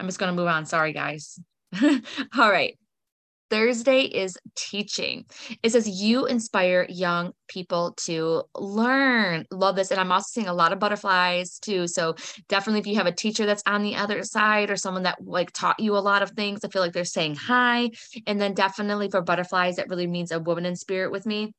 I'm 0.00 0.06
just 0.06 0.18
going 0.18 0.34
to 0.34 0.36
move 0.36 0.48
on. 0.48 0.66
Sorry 0.66 0.92
guys. 0.92 1.38
All 1.82 2.50
right. 2.50 2.76
Thursday 3.52 4.00
is 4.00 4.38
teaching. 4.56 5.26
It 5.62 5.72
says 5.72 5.86
you 5.86 6.24
inspire 6.24 6.86
young 6.88 7.32
people 7.48 7.92
to 8.06 8.44
learn. 8.56 9.44
Love 9.50 9.76
this. 9.76 9.90
And 9.90 10.00
I'm 10.00 10.10
also 10.10 10.30
seeing 10.30 10.48
a 10.48 10.54
lot 10.54 10.72
of 10.72 10.78
butterflies 10.78 11.58
too. 11.58 11.86
So 11.86 12.14
definitely 12.48 12.80
if 12.80 12.86
you 12.86 12.94
have 12.94 13.06
a 13.06 13.12
teacher 13.12 13.44
that's 13.44 13.62
on 13.66 13.82
the 13.82 13.94
other 13.94 14.22
side 14.22 14.70
or 14.70 14.76
someone 14.76 15.02
that 15.02 15.18
like 15.22 15.52
taught 15.52 15.78
you 15.78 15.94
a 15.94 15.98
lot 15.98 16.22
of 16.22 16.30
things, 16.30 16.64
I 16.64 16.68
feel 16.68 16.80
like 16.80 16.94
they're 16.94 17.04
saying 17.04 17.34
hi. 17.34 17.90
And 18.26 18.40
then 18.40 18.54
definitely 18.54 19.10
for 19.10 19.20
butterflies, 19.20 19.76
that 19.76 19.90
really 19.90 20.06
means 20.06 20.32
a 20.32 20.40
woman 20.40 20.64
in 20.64 20.74
spirit 20.74 21.12
with 21.12 21.26
me. 21.26 21.52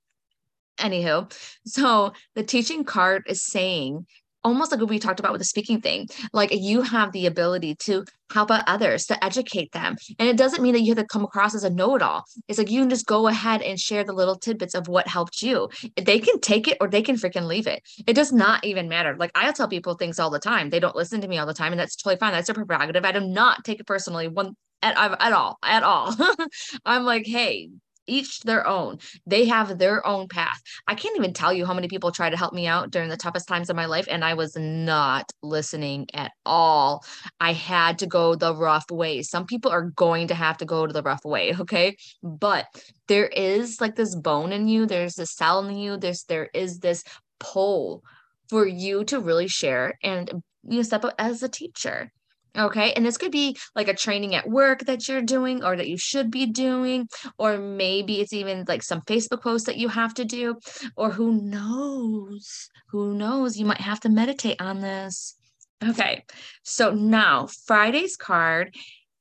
Anywho, 0.80 1.32
so 1.68 2.14
the 2.34 2.42
teaching 2.42 2.84
card 2.86 3.26
is 3.28 3.46
saying 3.46 4.08
almost 4.44 4.72
like 4.72 4.80
what 4.80 4.90
we 4.90 5.00
talked 5.00 5.20
about 5.20 5.32
with 5.32 5.42
the 5.42 5.46
speaking 5.46 5.82
thing 5.82 6.08
like 6.34 6.52
you 6.54 6.82
have 6.82 7.12
the 7.12 7.26
ability 7.26 7.76
to 7.76 8.04
help 8.34 8.52
out 8.52 8.64
others 8.68 9.06
to 9.06 9.24
educate 9.24 9.72
them. 9.72 9.96
And 10.20 10.28
it 10.28 10.38
doesn't 10.38 10.62
mean 10.62 10.74
that 10.74 10.82
you 10.82 10.90
have 10.90 10.98
to 10.98 11.06
come 11.06 11.24
across 11.24 11.56
as 11.56 11.64
a 11.64 11.70
know-it-all. 11.70 12.24
It's 12.48 12.58
like 12.58 12.72
you 12.72 12.82
can 12.82 12.90
just 12.90 13.06
go 13.06 13.28
ahead 13.28 13.62
and 13.62 13.80
share 13.80 14.04
the 14.04 14.14
little 14.14 14.36
tidbits 14.36 14.74
of 14.74 14.88
what 14.88 15.08
helped 15.08 15.42
you. 15.42 15.70
They 16.02 16.20
can 16.20 16.40
take 16.40 16.68
it 16.68 16.78
or 16.82 16.88
they 16.88 17.02
can 17.02 17.16
freaking 17.16 17.46
leave 17.46 17.68
it. 17.68 17.82
It 18.08 18.14
does 18.14 18.32
not 18.32 18.66
even 18.66 18.90
matter. 18.90 19.16
Like 19.18 19.32
i 19.36 19.52
tell 19.52 19.68
people 19.68 19.94
things 19.94 20.20
all 20.20 20.32
the 20.32 20.40
time. 20.40 20.70
They 20.70 20.80
don't 20.80 20.96
listen 20.96 21.22
to 21.22 21.28
me 21.28 21.38
all 21.38 21.46
the 21.46 21.54
time 21.54 21.72
and 21.72 21.80
that's 21.80 21.96
totally 21.96 22.18
fine. 22.18 22.34
That's 22.34 22.50
a 22.50 22.54
prerogative. 22.54 23.06
I 23.06 23.12
do 23.12 23.22
not 23.22 23.64
take 23.64 23.80
it 23.80 23.88
personally 23.88 24.28
one 24.28 24.56
at, 24.82 24.98
at 24.98 25.32
all 25.32 25.60
at 25.64 25.84
all. 25.84 26.16
I'm 26.86 27.04
like 27.04 27.26
hey 27.26 27.70
each 28.07 28.41
their 28.41 28.65
own. 28.67 29.00
They 29.25 29.45
have 29.45 29.77
their 29.77 30.05
own 30.05 30.27
path. 30.27 30.62
I 30.88 30.95
can't 30.95 31.17
even 31.17 31.33
tell 31.33 31.53
you 31.53 31.65
how 31.65 31.74
many 31.74 31.88
people 31.88 32.12
try 32.12 32.29
to 32.29 32.38
help 32.38 32.53
me 32.53 32.67
out 32.67 32.91
during 32.91 33.10
the 33.10 33.17
toughest 33.17 33.48
times 33.48 33.69
of 33.69 33.75
my 33.75 33.86
life, 33.86 34.07
and 34.10 34.24
I 34.24 34.33
was 34.33 34.55
not 34.55 35.31
listening 35.41 36.07
at 36.13 36.31
all. 36.45 37.03
I 37.39 37.53
had 37.53 38.00
to 38.00 38.07
go 38.07 38.36
the 38.36 38.55
rough 38.55 38.89
way. 38.91 39.22
Some 39.22 39.45
people 39.45 39.72
are 39.72 39.91
going 39.91 40.27
to 40.27 40.36
have 40.36 40.57
to 40.57 40.65
go 40.65 40.86
to 40.86 40.93
the 40.93 41.03
rough 41.03 41.25
way, 41.25 41.55
okay? 41.60 41.95
But 42.22 42.65
there 43.07 43.27
is 43.27 43.81
like 43.81 43.95
this 43.95 44.15
bone 44.15 44.51
in 44.51 44.67
you, 44.67 44.86
there's 44.86 45.15
this 45.15 45.31
cell 45.31 45.65
in 45.65 45.77
you, 45.77 45.98
there's 45.98 46.24
there 46.24 46.50
is 46.53 46.79
this 46.79 47.03
pull 47.39 48.03
for 48.50 48.65
you 48.65 49.03
to 49.05 49.19
really 49.19 49.48
share 49.48 49.98
and 50.03 50.43
you 50.67 50.83
step 50.83 51.03
up 51.03 51.13
as 51.17 51.43
a 51.43 51.50
teacher. 51.50 52.12
Okay. 52.57 52.93
And 52.93 53.05
this 53.05 53.17
could 53.17 53.31
be 53.31 53.57
like 53.75 53.88
a 53.88 53.95
training 53.95 54.36
at 54.36 54.48
work 54.48 54.81
that 54.81 55.07
you're 55.07 55.24
doing 55.24 55.63
or 55.63 55.75
that 55.75 55.88
you 55.88 55.98
should 55.98 56.29
be 56.29 56.45
doing, 56.45 57.07
or 57.38 57.57
maybe 57.57 58.22
it's 58.22 58.33
even 58.33 58.65
like 58.67 58.83
some 58.83 59.01
Facebook 59.01 59.41
post 59.41 59.65
that 59.65 59.77
you 59.77 59.88
have 59.88 60.13
to 60.15 60.25
do, 60.25 60.57
or 60.95 61.10
who 61.10 61.41
knows? 61.41 62.69
Who 62.89 63.15
knows? 63.15 63.57
You 63.57 63.65
might 63.65 63.81
have 63.81 64.00
to 64.01 64.10
meditate 64.10 64.62
on 64.62 64.81
this. 64.81 65.36
Okay. 65.83 66.24
So 66.62 66.91
now 66.91 67.48
Friday's 67.65 68.15
card, 68.15 68.75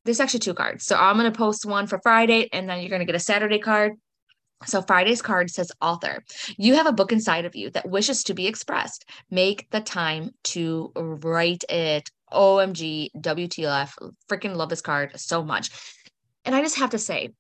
there's 0.04 0.20
actually 0.20 0.40
two 0.40 0.54
cards. 0.54 0.84
So 0.84 0.96
I'm 0.96 1.16
going 1.16 1.30
to 1.30 1.36
post 1.36 1.64
one 1.64 1.86
for 1.86 2.00
Friday 2.02 2.48
and 2.52 2.68
then 2.68 2.80
you're 2.80 2.90
going 2.90 3.00
to 3.00 3.06
get 3.06 3.14
a 3.14 3.20
Saturday 3.20 3.58
card. 3.58 3.92
So 4.66 4.82
Friday's 4.82 5.22
card 5.22 5.50
says 5.50 5.72
author. 5.80 6.22
You 6.56 6.74
have 6.74 6.86
a 6.86 6.92
book 6.92 7.12
inside 7.12 7.46
of 7.46 7.56
you 7.56 7.70
that 7.70 7.88
wishes 7.88 8.22
to 8.24 8.34
be 8.34 8.46
expressed. 8.46 9.04
Make 9.30 9.68
the 9.70 9.80
time 9.80 10.30
to 10.44 10.92
write 10.94 11.64
it 11.68 12.10
OMG, 12.32 13.10
WTF, 13.16 13.92
freaking 14.30 14.56
love 14.56 14.68
this 14.68 14.80
card 14.80 15.12
so 15.16 15.44
much. 15.44 15.70
And 16.44 16.54
I 16.54 16.62
just 16.62 16.78
have 16.78 16.90
to 16.90 16.98
say, 16.98 17.30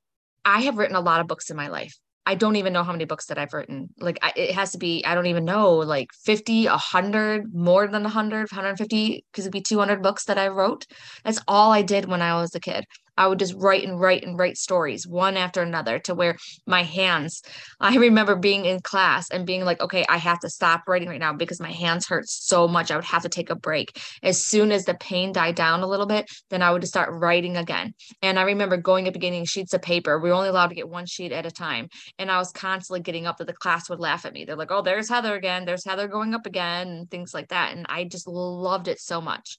I 0.44 0.62
have 0.62 0.78
written 0.78 0.96
a 0.96 1.00
lot 1.00 1.20
of 1.20 1.26
books 1.26 1.50
in 1.50 1.56
my 1.56 1.68
life. 1.68 1.96
I 2.24 2.36
don't 2.36 2.56
even 2.56 2.72
know 2.72 2.84
how 2.84 2.92
many 2.92 3.04
books 3.04 3.26
that 3.26 3.38
I've 3.38 3.52
written. 3.52 3.88
Like 3.98 4.18
I, 4.22 4.32
it 4.36 4.54
has 4.54 4.72
to 4.72 4.78
be, 4.78 5.04
I 5.04 5.14
don't 5.14 5.26
even 5.26 5.44
know, 5.44 5.74
like 5.74 6.12
50, 6.24 6.66
100, 6.66 7.52
more 7.52 7.88
than 7.88 8.04
100, 8.04 8.38
150, 8.52 9.24
because 9.32 9.44
it'd 9.44 9.52
be 9.52 9.60
200 9.60 10.02
books 10.02 10.24
that 10.26 10.38
I 10.38 10.48
wrote. 10.48 10.86
That's 11.24 11.40
all 11.48 11.72
I 11.72 11.82
did 11.82 12.06
when 12.06 12.22
I 12.22 12.40
was 12.40 12.54
a 12.54 12.60
kid. 12.60 12.84
I 13.16 13.26
would 13.26 13.38
just 13.38 13.54
write 13.54 13.84
and 13.84 14.00
write 14.00 14.24
and 14.24 14.38
write 14.38 14.56
stories 14.56 15.06
one 15.06 15.36
after 15.36 15.62
another 15.62 15.98
to 16.00 16.14
where 16.14 16.36
my 16.66 16.82
hands, 16.82 17.42
I 17.80 17.96
remember 17.96 18.36
being 18.36 18.64
in 18.64 18.80
class 18.80 19.30
and 19.30 19.46
being 19.46 19.64
like, 19.64 19.80
okay, 19.80 20.04
I 20.08 20.18
have 20.18 20.40
to 20.40 20.50
stop 20.50 20.82
writing 20.86 21.08
right 21.08 21.20
now 21.20 21.32
because 21.32 21.60
my 21.60 21.72
hands 21.72 22.06
hurt 22.06 22.28
so 22.28 22.68
much. 22.68 22.90
I 22.90 22.96
would 22.96 23.04
have 23.04 23.22
to 23.22 23.28
take 23.28 23.50
a 23.50 23.56
break. 23.56 24.00
As 24.22 24.44
soon 24.44 24.72
as 24.72 24.84
the 24.84 24.94
pain 24.94 25.32
died 25.32 25.54
down 25.54 25.82
a 25.82 25.86
little 25.86 26.06
bit, 26.06 26.26
then 26.50 26.62
I 26.62 26.70
would 26.70 26.82
just 26.82 26.92
start 26.92 27.10
writing 27.12 27.56
again. 27.56 27.94
And 28.22 28.38
I 28.38 28.42
remember 28.42 28.76
going 28.76 29.08
up 29.08 29.14
and 29.14 29.22
getting 29.22 29.44
sheets 29.44 29.74
of 29.74 29.82
paper. 29.82 30.18
We 30.18 30.30
were 30.30 30.34
only 30.34 30.48
allowed 30.48 30.68
to 30.68 30.74
get 30.74 30.88
one 30.88 31.06
sheet 31.06 31.32
at 31.32 31.46
a 31.46 31.50
time. 31.50 31.88
And 32.18 32.30
I 32.30 32.38
was 32.38 32.52
constantly 32.52 33.00
getting 33.00 33.26
up 33.26 33.38
that 33.38 33.46
the 33.46 33.52
class 33.52 33.88
would 33.90 34.00
laugh 34.00 34.24
at 34.24 34.32
me. 34.32 34.44
They're 34.44 34.56
like, 34.56 34.70
oh, 34.70 34.82
there's 34.82 35.08
Heather 35.08 35.34
again. 35.34 35.64
There's 35.64 35.84
Heather 35.84 36.08
going 36.08 36.34
up 36.34 36.46
again 36.46 36.88
and 36.88 37.10
things 37.10 37.34
like 37.34 37.48
that. 37.48 37.74
And 37.76 37.86
I 37.88 38.04
just 38.04 38.26
loved 38.26 38.88
it 38.88 39.00
so 39.00 39.20
much. 39.20 39.58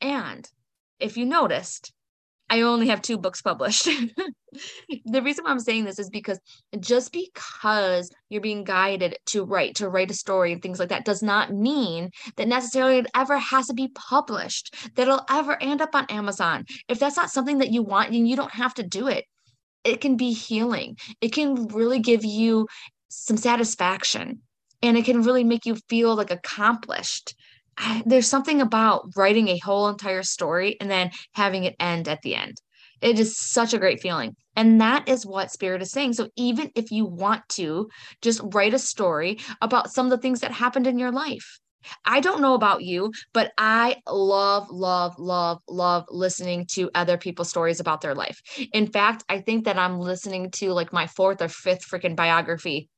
And 0.00 0.48
if 1.00 1.16
you 1.16 1.26
noticed, 1.26 1.92
I 2.50 2.60
only 2.60 2.88
have 2.88 3.02
two 3.02 3.18
books 3.18 3.42
published. 3.42 3.84
the 5.04 5.22
reason 5.22 5.44
why 5.44 5.50
I'm 5.50 5.58
saying 5.58 5.84
this 5.84 5.98
is 5.98 6.10
because 6.10 6.38
just 6.78 7.12
because 7.12 8.10
you're 8.28 8.40
being 8.40 8.64
guided 8.64 9.16
to 9.26 9.44
write, 9.44 9.76
to 9.76 9.88
write 9.88 10.10
a 10.10 10.14
story 10.14 10.52
and 10.52 10.62
things 10.62 10.78
like 10.78 10.90
that, 10.90 11.04
does 11.04 11.22
not 11.22 11.52
mean 11.52 12.10
that 12.36 12.48
necessarily 12.48 12.98
it 12.98 13.06
ever 13.14 13.38
has 13.38 13.66
to 13.68 13.74
be 13.74 13.88
published, 13.94 14.74
that 14.94 15.02
it'll 15.02 15.24
ever 15.30 15.60
end 15.62 15.80
up 15.80 15.94
on 15.94 16.06
Amazon. 16.10 16.64
If 16.88 16.98
that's 16.98 17.16
not 17.16 17.30
something 17.30 17.58
that 17.58 17.72
you 17.72 17.82
want, 17.82 18.12
then 18.12 18.26
you 18.26 18.36
don't 18.36 18.52
have 18.54 18.74
to 18.74 18.82
do 18.82 19.08
it. 19.08 19.24
It 19.82 20.00
can 20.00 20.16
be 20.16 20.32
healing, 20.32 20.96
it 21.20 21.32
can 21.32 21.66
really 21.68 21.98
give 21.98 22.24
you 22.24 22.66
some 23.08 23.36
satisfaction, 23.36 24.40
and 24.82 24.96
it 24.96 25.04
can 25.04 25.22
really 25.22 25.44
make 25.44 25.66
you 25.66 25.76
feel 25.88 26.14
like 26.14 26.30
accomplished 26.30 27.34
There's 28.06 28.28
something 28.28 28.60
about 28.60 29.08
writing 29.16 29.48
a 29.48 29.58
whole 29.58 29.88
entire 29.88 30.22
story 30.22 30.76
and 30.80 30.90
then 30.90 31.10
having 31.32 31.64
it 31.64 31.76
end 31.78 32.08
at 32.08 32.22
the 32.22 32.34
end. 32.34 32.60
It 33.00 33.18
is 33.18 33.36
such 33.36 33.74
a 33.74 33.78
great 33.78 34.00
feeling. 34.00 34.34
And 34.56 34.80
that 34.80 35.08
is 35.08 35.26
what 35.26 35.50
Spirit 35.50 35.82
is 35.82 35.90
saying. 35.90 36.14
So 36.14 36.28
even 36.36 36.70
if 36.74 36.90
you 36.90 37.04
want 37.04 37.42
to 37.50 37.88
just 38.22 38.40
write 38.42 38.74
a 38.74 38.78
story 38.78 39.38
about 39.60 39.90
some 39.90 40.06
of 40.06 40.10
the 40.10 40.18
things 40.18 40.40
that 40.40 40.52
happened 40.52 40.86
in 40.86 40.98
your 40.98 41.12
life, 41.12 41.58
I 42.04 42.20
don't 42.20 42.40
know 42.40 42.54
about 42.54 42.82
you, 42.82 43.12
but 43.32 43.52
I 43.58 43.96
love, 44.08 44.70
love, 44.70 45.18
love, 45.18 45.60
love 45.68 46.04
listening 46.08 46.66
to 46.72 46.90
other 46.94 47.18
people's 47.18 47.50
stories 47.50 47.80
about 47.80 48.00
their 48.00 48.14
life. 48.14 48.40
In 48.72 48.86
fact, 48.86 49.24
I 49.28 49.40
think 49.40 49.64
that 49.64 49.78
I'm 49.78 49.98
listening 49.98 50.50
to 50.52 50.72
like 50.72 50.92
my 50.92 51.06
fourth 51.06 51.42
or 51.42 51.48
fifth 51.48 51.86
freaking 51.86 52.16
biography 52.16 52.88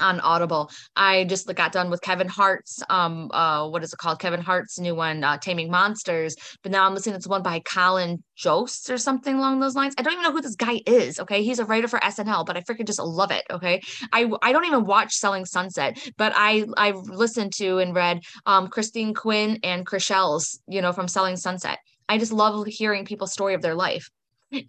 on 0.00 0.20
Audible. 0.20 0.70
I 0.96 1.24
just 1.24 1.52
got 1.54 1.72
done 1.72 1.90
with 1.90 2.00
Kevin 2.00 2.28
Hart's 2.28 2.82
um 2.88 3.30
uh 3.32 3.68
what 3.68 3.82
is 3.82 3.92
it 3.92 3.98
called? 3.98 4.20
Kevin 4.20 4.40
Hart's 4.40 4.78
new 4.78 4.94
one, 4.94 5.24
uh, 5.24 5.38
Taming 5.38 5.70
Monsters. 5.70 6.36
But 6.62 6.72
now 6.72 6.86
I'm 6.86 6.94
listening 6.94 7.20
to 7.20 7.28
one 7.28 7.42
by 7.42 7.60
Colin 7.60 8.22
Jost 8.36 8.90
or 8.90 8.98
something 8.98 9.36
along 9.36 9.60
those 9.60 9.74
lines. 9.74 9.94
I 9.98 10.02
don't 10.02 10.12
even 10.12 10.22
know 10.22 10.32
who 10.32 10.40
this 10.40 10.56
guy 10.56 10.80
is. 10.86 11.18
Okay, 11.18 11.42
he's 11.42 11.58
a 11.58 11.64
writer 11.64 11.88
for 11.88 11.98
SNL, 12.00 12.46
but 12.46 12.56
I 12.56 12.60
freaking 12.62 12.86
just 12.86 13.00
love 13.00 13.30
it. 13.30 13.44
Okay, 13.50 13.82
I 14.12 14.30
I 14.42 14.52
don't 14.52 14.66
even 14.66 14.84
watch 14.84 15.14
Selling 15.14 15.44
Sunset, 15.44 15.98
but 16.16 16.32
I 16.34 16.66
I've 16.76 16.96
listened 16.96 17.52
to 17.54 17.78
and 17.78 17.94
read 17.94 18.22
um 18.46 18.68
Christine 18.68 19.14
Quinn 19.14 19.58
and 19.62 19.86
Chrishell's 19.86 20.60
you 20.68 20.82
know 20.82 20.92
from 20.92 21.08
Selling 21.08 21.36
Sunset. 21.36 21.78
I 22.08 22.18
just 22.18 22.32
love 22.32 22.66
hearing 22.66 23.04
people's 23.04 23.32
story 23.32 23.54
of 23.54 23.62
their 23.62 23.74
life. 23.74 24.08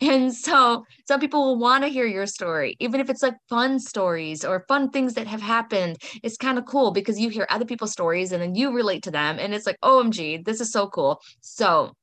And 0.01 0.33
so 0.33 0.83
some 1.07 1.19
people 1.19 1.43
will 1.45 1.59
want 1.59 1.83
to 1.83 1.89
hear 1.89 2.05
your 2.05 2.25
story, 2.25 2.75
even 2.79 3.00
if 3.00 3.09
it's 3.09 3.24
like 3.24 3.36
fun 3.48 3.79
stories 3.79 4.43
or 4.43 4.65
fun 4.67 4.89
things 4.89 5.13
that 5.13 5.27
have 5.27 5.41
happened. 5.41 5.98
It's 6.21 6.38
kind 6.38 6.57
of 6.57 6.65
cool 6.65 6.91
because 6.91 7.19
you 7.19 7.29
hear 7.29 7.48
other 7.50 7.65
people's 7.65 7.93
stories 7.93 8.31
and 8.31 8.41
then 8.41 8.55
you 8.55 8.74
relate 8.74 9.03
to 9.03 9.12
them. 9.12 9.39
And 9.39 9.53
it's 9.53 9.65
like, 9.65 9.79
OMG, 9.81 10.43
this 10.43 10.59
is 10.59 10.71
so 10.71 10.88
cool. 10.88 11.21
So 11.41 11.93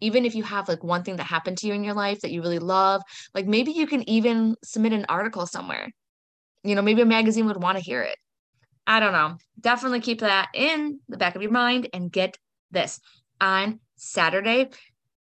even 0.00 0.24
if 0.24 0.34
you 0.34 0.42
have 0.42 0.68
like 0.68 0.82
one 0.82 1.04
thing 1.04 1.16
that 1.16 1.24
happened 1.24 1.58
to 1.58 1.68
you 1.68 1.74
in 1.74 1.84
your 1.84 1.94
life 1.94 2.20
that 2.22 2.32
you 2.32 2.42
really 2.42 2.58
love, 2.58 3.02
like 3.34 3.46
maybe 3.46 3.70
you 3.70 3.86
can 3.86 4.08
even 4.08 4.56
submit 4.64 4.92
an 4.92 5.06
article 5.08 5.46
somewhere. 5.46 5.88
You 6.64 6.74
know, 6.74 6.82
maybe 6.82 7.02
a 7.02 7.06
magazine 7.06 7.46
would 7.46 7.62
want 7.62 7.78
to 7.78 7.84
hear 7.84 8.02
it. 8.02 8.16
I 8.84 8.98
don't 8.98 9.12
know. 9.12 9.36
Definitely 9.60 10.00
keep 10.00 10.20
that 10.20 10.48
in 10.54 10.98
the 11.08 11.16
back 11.16 11.36
of 11.36 11.42
your 11.42 11.52
mind 11.52 11.88
and 11.94 12.10
get 12.10 12.36
this 12.72 13.00
on 13.40 13.78
Saturday. 13.94 14.70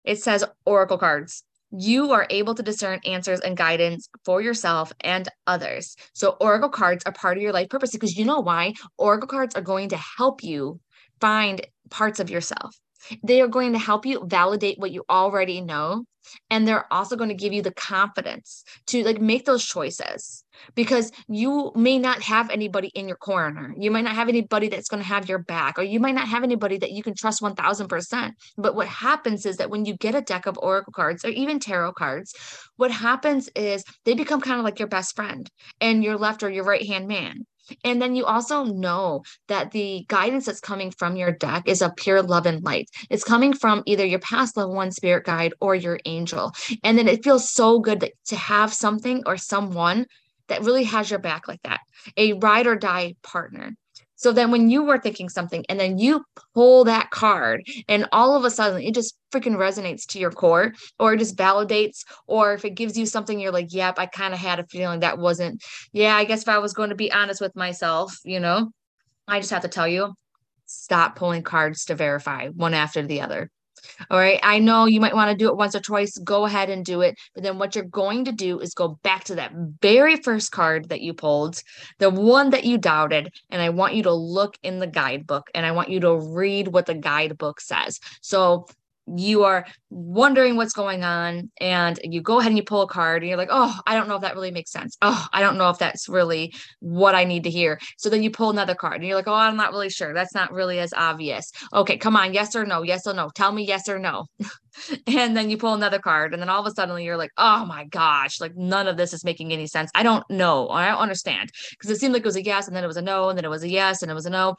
It 0.05 0.23
says 0.23 0.45
Oracle 0.65 0.99
cards 0.99 1.43
you 1.71 2.13
are 2.13 2.27
able 2.31 2.55
to 2.55 2.63
discern 2.63 3.01
answers 3.05 3.41
and 3.41 3.57
guidance 3.57 4.09
for 4.25 4.41
yourself 4.41 4.93
and 5.01 5.29
others. 5.47 5.97
So, 6.13 6.37
Oracle 6.41 6.69
cards 6.69 7.05
are 7.07 7.13
part 7.13 7.37
of 7.37 7.43
your 7.43 7.53
life 7.53 7.69
purpose 7.69 7.93
because 7.93 8.17
you 8.17 8.25
know 8.25 8.41
why? 8.41 8.75
Oracle 8.99 9.29
cards 9.29 9.55
are 9.55 9.63
going 9.63 9.91
to 9.91 9.99
help 10.19 10.43
you 10.43 10.81
find 11.21 11.65
parts 11.91 12.21
of 12.21 12.31
yourself. 12.31 12.77
They 13.23 13.41
are 13.41 13.49
going 13.49 13.73
to 13.73 13.79
help 13.79 14.07
you 14.07 14.25
validate 14.27 14.79
what 14.79 14.93
you 14.93 15.05
already 15.09 15.61
know. 15.61 16.05
And 16.51 16.67
they're 16.67 16.93
also 16.93 17.17
going 17.17 17.31
to 17.31 17.35
give 17.35 17.53
you 17.53 17.63
the 17.63 17.73
confidence 17.73 18.63
to 18.89 19.03
like 19.05 19.21
make 19.21 19.47
those 19.47 19.65
choices 19.65 20.45
because 20.75 21.11
you 21.29 21.73
may 21.75 21.99
not 21.99 22.23
have 22.23 22.51
anybody 22.51 22.89
in 22.95 23.09
your 23.09 23.17
corner. 23.17 23.75
You 23.77 23.91
might 23.91 24.05
not 24.05 24.15
have 24.15 24.29
anybody 24.29 24.69
that's 24.69 24.89
going 24.89 25.03
to 25.03 25.09
have 25.09 25.29
your 25.29 25.39
back, 25.39 25.79
or 25.79 25.83
you 25.83 25.99
might 25.99 26.15
not 26.15 26.29
have 26.29 26.43
anybody 26.43 26.79
that 26.79 26.93
you 26.93 27.03
can 27.03 27.15
trust 27.15 27.43
1000%. 27.43 28.33
But 28.59 28.75
what 28.75 28.87
happens 28.87 29.47
is 29.47 29.57
that 29.57 29.71
when 29.71 29.85
you 29.85 29.97
get 29.97 30.15
a 30.15 30.21
deck 30.21 30.47
of 30.47 30.59
oracle 30.59 30.93
cards 30.93 31.25
or 31.25 31.29
even 31.29 31.59
tarot 31.59 31.95
cards, 31.95 32.35
what 32.77 32.91
happens 32.91 33.49
is 33.57 33.85
they 34.05 34.15
become 34.15 34.41
kind 34.41 34.59
of 34.59 34.65
like 34.65 34.79
your 34.79 34.89
best 34.89 35.17
friend 35.17 35.51
and 35.81 36.05
your 36.05 36.19
left 36.19 36.43
or 36.43 36.51
your 36.51 36.65
right 36.65 36.87
hand 36.87 37.09
man. 37.09 37.47
And 37.85 38.01
then 38.01 38.15
you 38.15 38.25
also 38.25 38.65
know 38.65 39.23
that 39.49 39.71
the 39.71 40.05
guidance 40.09 40.47
that's 40.47 40.61
coming 40.61 40.91
from 40.91 41.17
your 41.17 41.33
deck 41.33 41.65
is 41.67 41.83
a 41.83 41.93
pure 41.97 42.23
love 42.23 42.47
and 42.47 42.63
light. 42.65 42.89
It's 43.09 43.25
coming 43.25 43.53
from 43.53 43.83
either 43.87 44.05
your 44.05 44.19
past 44.21 44.57
level 44.57 44.75
one 44.75 44.93
spirit 44.93 45.25
guide 45.25 45.55
or 45.61 45.75
your 45.75 46.01
angel. 46.05 46.53
And 46.85 46.99
then 46.99 47.09
it 47.09 47.25
feels 47.25 47.51
so 47.51 47.79
good 47.79 48.01
that, 48.01 48.13
to 48.27 48.37
have 48.37 48.73
something 48.73 49.23
or 49.27 49.37
someone 49.37 50.07
that 50.49 50.63
really 50.63 50.85
has 50.85 51.11
your 51.11 51.21
back 51.21 51.49
like 51.49 51.63
that, 51.63 51.81
a 52.17 52.33
ride 52.35 52.67
or 52.67 52.77
die 52.77 53.15
partner. 53.23 53.75
So 54.21 54.33
then 54.33 54.51
when 54.51 54.69
you 54.69 54.83
were 54.83 54.99
thinking 54.99 55.31
something 55.31 55.65
and 55.71 55.81
then 55.81 55.97
you 55.97 56.27
pull 56.55 56.85
that 56.85 57.09
card 57.09 57.67
and 57.89 58.07
all 58.13 58.37
of 58.37 58.45
a 58.45 58.51
sudden 58.51 58.83
it 58.83 58.95
just 58.95 59.17
freaking 59.33 59.57
resonates 59.57 60.05
to 60.09 60.19
your 60.19 60.31
core 60.31 60.75
or 60.99 61.15
it 61.15 61.19
just 61.21 61.37
validates 61.37 62.05
or 62.27 62.53
if 62.53 62.67
it 62.67 62.75
gives 62.75 62.99
you 62.99 63.07
something 63.07 63.41
you're 63.41 63.51
like, 63.51 63.73
yep, 63.73 63.99
I 63.99 64.05
kind 64.05 64.35
of 64.35 64.39
had 64.39 64.61
a 64.61 64.67
feeling 64.67 65.01
that 65.01 65.17
wasn't, 65.17 65.65
yeah, 65.93 66.15
I 66.15 66.25
guess 66.25 66.43
if 66.43 66.51
I 66.51 66.59
was 66.59 66.75
going 66.75 66.91
to 66.91 66.97
be 66.97 67.11
honest 67.11 67.41
with 67.41 67.57
myself, 67.57 68.15
you 68.23 68.41
know, 68.41 68.71
I 69.27 69.41
just 69.41 69.53
have 69.53 69.63
to 69.63 69.69
tell 69.69 69.89
you, 69.89 70.13
stop 70.67 71.17
pulling 71.17 71.43
cards 71.43 71.87
to 71.87 71.95
verify 71.95 72.49
one 72.49 72.75
after 72.75 73.01
the 73.01 73.23
other. 73.23 73.51
All 74.11 74.19
right. 74.19 74.41
I 74.43 74.59
know 74.59 74.87
you 74.87 75.01
might 75.01 75.15
want 75.15 75.31
to 75.31 75.37
do 75.37 75.49
it 75.49 75.57
once 75.57 75.75
or 75.75 75.81
twice. 75.81 76.17
Go 76.19 76.45
ahead 76.45 76.71
and 76.71 76.85
do 76.85 77.01
it. 77.01 77.17
But 77.35 77.45
then 77.45 77.59
what 77.59 77.75
you're 77.75 77.85
going 77.85 78.25
to 78.27 78.33
do 78.33 78.59
is 78.61 78.75
go 78.75 78.99
back 79.03 79.25
to 79.25 79.35
that 79.37 79.53
very 79.81 80.17
first 80.17 80.53
card 80.53 80.89
that 80.89 81.01
you 81.01 81.15
pulled, 81.15 81.63
the 81.99 82.11
one 82.11 82.51
that 82.51 82.65
you 82.65 82.79
doubted. 82.79 83.33
And 83.51 83.61
I 83.61 83.71
want 83.71 83.95
you 83.95 84.03
to 84.05 84.13
look 84.13 84.57
in 84.63 84.79
the 84.79 84.87
guidebook 84.87 85.51
and 85.55 85.67
I 85.67 85.73
want 85.73 85.91
you 85.91 86.01
to 86.01 86.17
read 86.17 86.69
what 86.69 86.87
the 86.87 86.95
guidebook 86.95 87.61
says. 87.61 88.01
So 88.21 88.67
you 89.17 89.45
are 89.45 89.67
wondering 89.91 90.57
what's 90.57 90.73
going 90.73 91.03
on 91.03 91.51
and 91.61 91.99
you 92.05 92.21
go 92.21 92.39
ahead 92.39 92.51
and 92.51 92.57
you 92.57 92.63
pull 92.63 92.83
a 92.83 92.87
card 92.87 93.23
and 93.23 93.29
you're 93.29 93.39
like 93.39 93.49
oh 93.51 93.77
i 93.87 93.95
don't 93.95 94.09
know 94.09 94.15
if 94.15 94.23
that 94.23 94.35
really 94.35 94.51
makes 94.51 94.71
sense. 94.71 94.97
Oh 95.03 95.27
i 95.33 95.41
don't 95.41 95.59
know 95.59 95.71
if 95.71 95.79
that's 95.79 96.09
really 96.09 96.55
what 96.81 97.15
i 97.15 97.25
need 97.25 97.45
to 97.45 97.51
hear. 97.51 97.81
So 97.99 98.09
then 98.09 98.23
you 98.23 98.31
pull 98.31 98.51
another 98.51 98.75
card 98.75 98.97
and 98.97 99.05
you're 99.05 99.17
like 99.17 99.29
oh 99.29 99.35
i'm 99.35 99.57
not 99.57 99.73
really 99.73 99.91
sure. 99.91 100.15
That's 100.15 100.35
not 100.35 100.53
really 100.53 100.79
as 100.79 100.93
obvious. 100.93 101.51
Okay 101.73 101.97
come 101.97 102.17
on. 102.17 102.33
Yes 102.33 102.55
or 102.55 102.65
no. 102.65 102.83
Yes 102.83 103.07
or 103.07 103.15
no. 103.15 103.31
Tell 103.35 103.53
me 103.53 103.65
yes 103.65 103.89
or 103.89 103.99
no. 103.99 104.27
And 105.09 105.37
then 105.37 105.51
you 105.51 105.59
pull 105.59 105.75
another 105.75 105.99
card 105.99 106.33
and 106.33 106.41
then 106.41 106.49
all 106.49 106.61
of 106.61 106.67
a 106.67 106.75
sudden 106.75 106.97
you're 107.03 107.17
like 107.17 107.33
oh 107.37 107.67
my 107.67 107.85
gosh 107.87 108.41
like 108.41 108.57
none 108.57 108.87
of 108.87 108.97
this 108.97 109.13
is 109.13 109.25
making 109.25 109.53
any 109.53 109.67
sense. 109.67 109.91
I 109.95 110.05
don't 110.05 110.25
know. 110.31 110.69
I 110.69 110.89
don't 110.89 110.99
understand. 110.99 111.51
Because 111.73 111.91
it 111.91 111.99
seemed 111.99 112.15
like 112.15 112.21
it 112.21 112.27
was 112.27 112.37
a 112.37 112.45
yes 112.45 112.69
and 112.69 112.77
then 112.77 112.85
it 112.85 112.87
was 112.87 112.97
a 112.97 113.03
no 113.03 113.29
and 113.29 113.37
then 113.37 113.45
it 113.45 113.51
was 113.51 113.65
a 113.65 113.69
yes 113.69 114.03
and 114.03 114.11
it 114.11 114.15
was 114.15 114.27
a 114.27 114.31
no 114.31 114.55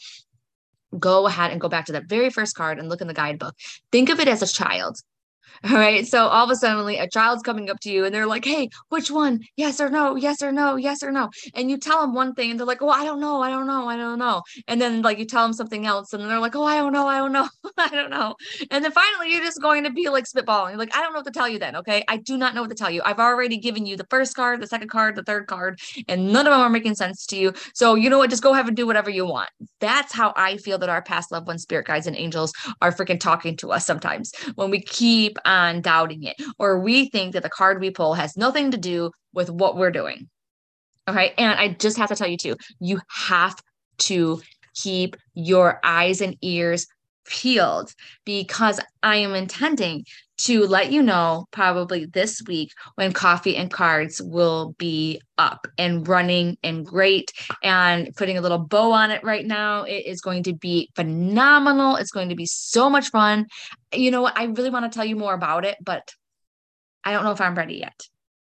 go 0.97 1.27
ahead 1.27 1.51
and 1.51 1.61
go 1.61 1.69
back 1.69 1.85
to 1.85 1.93
that 1.93 2.05
very 2.05 2.29
first 2.29 2.55
card 2.55 2.79
and 2.79 2.89
look 2.89 3.01
in 3.01 3.07
the 3.07 3.13
guidebook. 3.13 3.55
Think 3.91 4.09
of 4.09 4.19
it 4.19 4.27
as 4.27 4.41
a 4.41 4.47
child. 4.47 4.97
All 5.69 5.75
right. 5.75 6.07
So 6.07 6.27
all 6.27 6.45
of 6.45 6.49
a 6.49 6.55
sudden, 6.55 6.87
a 6.89 7.07
child's 7.07 7.43
coming 7.43 7.69
up 7.69 7.79
to 7.81 7.91
you 7.91 8.05
and 8.05 8.13
they're 8.13 8.25
like, 8.25 8.45
Hey, 8.45 8.69
which 8.89 9.11
one? 9.11 9.41
Yes 9.55 9.79
or 9.79 9.89
no? 9.89 10.15
Yes 10.15 10.41
or 10.41 10.51
no? 10.51 10.75
Yes 10.75 11.03
or 11.03 11.11
no? 11.11 11.29
And 11.53 11.69
you 11.69 11.77
tell 11.77 12.01
them 12.01 12.13
one 12.13 12.33
thing 12.33 12.51
and 12.51 12.59
they're 12.59 12.67
like, 12.67 12.81
Oh, 12.81 12.89
I 12.89 13.03
don't 13.05 13.19
know. 13.19 13.41
I 13.41 13.49
don't 13.49 13.67
know. 13.67 13.87
I 13.87 13.97
don't 13.97 14.19
know. 14.19 14.41
And 14.67 14.81
then 14.81 15.01
like 15.01 15.19
you 15.19 15.25
tell 15.25 15.43
them 15.43 15.53
something 15.53 15.85
else 15.85 16.13
and 16.13 16.29
they're 16.29 16.39
like, 16.39 16.55
Oh, 16.55 16.63
I 16.63 16.77
don't 16.77 16.93
know. 16.93 17.07
I 17.07 17.17
don't 17.17 17.31
know. 17.31 17.47
I 17.77 17.89
don't 17.89 18.09
know. 18.09 18.35
And 18.71 18.83
then 18.83 18.91
finally, 18.91 19.31
you're 19.31 19.43
just 19.43 19.61
going 19.61 19.83
to 19.83 19.91
be 19.91 20.09
like 20.09 20.25
spitballing. 20.25 20.69
You're 20.69 20.79
like, 20.79 20.95
I 20.95 21.01
don't 21.01 21.13
know 21.13 21.19
what 21.19 21.25
to 21.25 21.31
tell 21.31 21.49
you 21.49 21.59
then. 21.59 21.75
Okay. 21.75 22.03
I 22.07 22.17
do 22.17 22.37
not 22.37 22.55
know 22.55 22.61
what 22.61 22.69
to 22.69 22.75
tell 22.75 22.91
you. 22.91 23.01
I've 23.05 23.19
already 23.19 23.57
given 23.57 23.85
you 23.85 23.97
the 23.97 24.07
first 24.09 24.35
card, 24.35 24.61
the 24.61 24.67
second 24.67 24.89
card, 24.89 25.15
the 25.15 25.23
third 25.23 25.47
card, 25.47 25.79
and 26.07 26.31
none 26.31 26.47
of 26.47 26.51
them 26.51 26.61
are 26.61 26.69
making 26.69 26.95
sense 26.95 27.25
to 27.27 27.37
you. 27.37 27.53
So 27.73 27.95
you 27.95 28.09
know 28.09 28.17
what? 28.17 28.29
Just 28.29 28.43
go 28.43 28.53
ahead 28.53 28.67
and 28.67 28.75
do 28.75 28.87
whatever 28.87 29.09
you 29.09 29.25
want. 29.25 29.49
That's 29.79 30.13
how 30.13 30.33
I 30.35 30.57
feel 30.57 30.77
that 30.79 30.89
our 30.89 31.01
past 31.01 31.31
loved 31.31 31.47
ones, 31.47 31.61
spirit 31.61 31.85
guides, 31.85 32.07
and 32.07 32.15
angels 32.15 32.53
are 32.81 32.91
freaking 32.91 33.19
talking 33.19 33.57
to 33.57 33.71
us 33.71 33.85
sometimes 33.85 34.31
when 34.55 34.69
we 34.69 34.81
keep 34.81 35.30
on 35.45 35.81
doubting 35.81 36.23
it, 36.23 36.35
or 36.59 36.79
we 36.79 37.09
think 37.09 37.33
that 37.33 37.43
the 37.43 37.49
card 37.49 37.79
we 37.79 37.91
pull 37.91 38.13
has 38.13 38.37
nothing 38.37 38.71
to 38.71 38.77
do 38.77 39.11
with 39.33 39.49
what 39.49 39.77
we're 39.77 39.91
doing. 39.91 40.29
Okay. 41.07 41.33
And 41.37 41.59
I 41.59 41.69
just 41.69 41.97
have 41.97 42.09
to 42.09 42.15
tell 42.15 42.27
you 42.27 42.37
too, 42.37 42.55
you 42.79 43.01
have 43.09 43.55
to 43.99 44.41
keep 44.75 45.15
your 45.33 45.79
eyes 45.83 46.21
and 46.21 46.37
ears 46.41 46.87
peeled 47.25 47.93
because 48.25 48.79
I 49.03 49.17
am 49.17 49.33
intending 49.35 50.05
to 50.45 50.65
let 50.65 50.91
you 50.91 51.03
know 51.03 51.45
probably 51.51 52.05
this 52.05 52.41
week 52.47 52.71
when 52.95 53.11
coffee 53.13 53.57
and 53.57 53.71
cards 53.71 54.21
will 54.21 54.73
be 54.77 55.21
up 55.37 55.67
and 55.77 56.07
running 56.07 56.57
and 56.63 56.85
great 56.85 57.31
and 57.63 58.09
putting 58.15 58.37
a 58.37 58.41
little 58.41 58.59
bow 58.59 58.91
on 58.91 59.11
it 59.11 59.23
right 59.23 59.45
now. 59.45 59.83
It 59.83 60.05
is 60.05 60.21
going 60.21 60.43
to 60.43 60.53
be 60.53 60.89
phenomenal. 60.95 61.95
It's 61.95 62.11
going 62.11 62.29
to 62.29 62.35
be 62.35 62.45
so 62.45 62.89
much 62.89 63.09
fun. 63.09 63.47
You 63.93 64.11
know 64.11 64.21
what? 64.21 64.37
I 64.37 64.45
really 64.45 64.69
want 64.69 64.91
to 64.91 64.95
tell 64.95 65.05
you 65.05 65.15
more 65.15 65.33
about 65.33 65.65
it 65.65 65.77
but 65.83 66.13
i 67.03 67.11
don't 67.11 67.23
know 67.23 67.31
if 67.31 67.41
i'm 67.41 67.55
ready 67.55 67.75
yet 67.75 67.99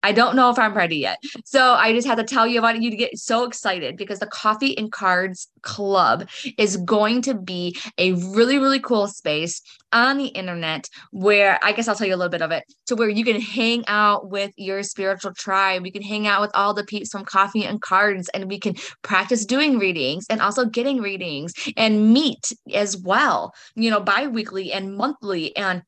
I 0.02 0.12
don't 0.12 0.36
know 0.36 0.50
if 0.50 0.58
I'm 0.58 0.74
ready 0.74 0.98
yet. 0.98 1.22
So 1.44 1.74
I 1.74 1.94
just 1.94 2.08
had 2.08 2.16
to 2.16 2.24
tell 2.24 2.48
you 2.48 2.60
about 2.60 2.76
it. 2.76 2.82
you 2.82 2.90
to 2.90 2.96
get 2.96 3.18
so 3.18 3.44
excited 3.44 3.98
because 3.98 4.20
the 4.20 4.28
Coffee 4.28 4.78
and 4.78 4.92
Cards 4.92 5.50
Club 5.62 6.30
is 6.58 6.78
going 6.78 7.22
to 7.24 7.34
be 7.34 7.78
a 7.98 8.14
really, 8.14 8.58
really 8.58 8.80
cool 8.80 9.08
space 9.08 9.62
on 9.92 10.18
the 10.18 10.28
internet 10.28 10.88
where 11.12 11.60
I 11.64 11.72
guess 11.72 11.88
I'll 11.88 11.96
tell 11.96 12.08
you 12.08 12.16
a 12.16 12.18
little 12.18 12.30
bit 12.30 12.42
of 12.42 12.52
it 12.52 12.64
to 12.88 12.96
where 12.96 13.10
you 13.10 13.26
can 13.26 13.42
hang 13.42 13.84
out 13.88 14.30
with 14.30 14.52
your 14.56 14.84
spiritual 14.84 15.34
tribe. 15.34 15.86
You 15.86 15.92
can 15.92 16.02
hang 16.02 16.28
out 16.28 16.42
with 16.42 16.52
all 16.54 16.74
the 16.74 16.84
peeps 16.84 17.10
from 17.10 17.26
Coffee 17.26 17.66
and 17.66 17.82
Cards 17.82 18.30
and 18.30 18.48
we 18.48 18.60
can 18.60 18.76
practice 19.02 19.46
doing 19.46 19.80
readings 19.80 20.26
and 20.30 20.42
also 20.42 20.66
getting 20.66 21.02
readings 21.02 21.54
and 21.76 22.14
meet 22.14 22.54
as 22.74 22.98
well, 22.98 23.54
you 23.76 23.90
know, 23.90 24.00
bi 24.00 24.28
weekly 24.28 24.72
and 24.72 24.96
monthly 24.96 25.56
and 25.58 25.82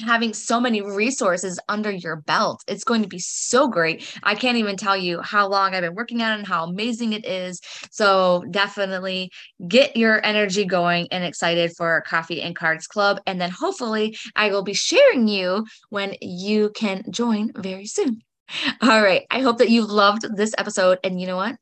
having 0.00 0.34
so 0.34 0.60
many 0.60 0.82
resources 0.82 1.58
under 1.68 1.90
your 1.90 2.16
belt. 2.16 2.62
It's 2.68 2.84
going 2.84 3.02
to 3.02 3.08
be 3.08 3.18
so 3.18 3.68
great. 3.68 4.06
I 4.22 4.34
can't 4.34 4.58
even 4.58 4.76
tell 4.76 4.96
you 4.96 5.20
how 5.22 5.48
long 5.48 5.74
I've 5.74 5.82
been 5.82 5.94
working 5.94 6.22
on 6.22 6.32
it 6.32 6.38
and 6.38 6.46
how 6.46 6.64
amazing 6.64 7.12
it 7.12 7.24
is. 7.24 7.60
So 7.90 8.44
definitely 8.50 9.30
get 9.68 9.96
your 9.96 10.24
energy 10.24 10.64
going 10.64 11.08
and 11.10 11.24
excited 11.24 11.72
for 11.76 12.02
Coffee 12.06 12.42
and 12.42 12.56
Cards 12.56 12.86
Club. 12.86 13.20
And 13.26 13.40
then 13.40 13.50
hopefully 13.50 14.16
I 14.36 14.50
will 14.50 14.62
be 14.62 14.74
sharing 14.74 15.28
you 15.28 15.66
when 15.90 16.14
you 16.20 16.70
can 16.70 17.04
join 17.10 17.52
very 17.56 17.86
soon. 17.86 18.22
All 18.82 19.02
right. 19.02 19.26
I 19.30 19.40
hope 19.40 19.58
that 19.58 19.70
you 19.70 19.86
loved 19.86 20.36
this 20.36 20.54
episode. 20.58 20.98
And 21.04 21.20
you 21.20 21.26
know 21.26 21.36
what? 21.36 21.56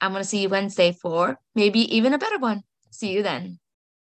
I'm 0.00 0.12
going 0.12 0.22
to 0.22 0.28
see 0.28 0.42
you 0.42 0.48
Wednesday 0.48 0.92
for 0.92 1.38
maybe 1.54 1.80
even 1.96 2.12
a 2.12 2.18
better 2.18 2.38
one. 2.38 2.62
See 2.90 3.12
you 3.12 3.22
then. 3.22 3.58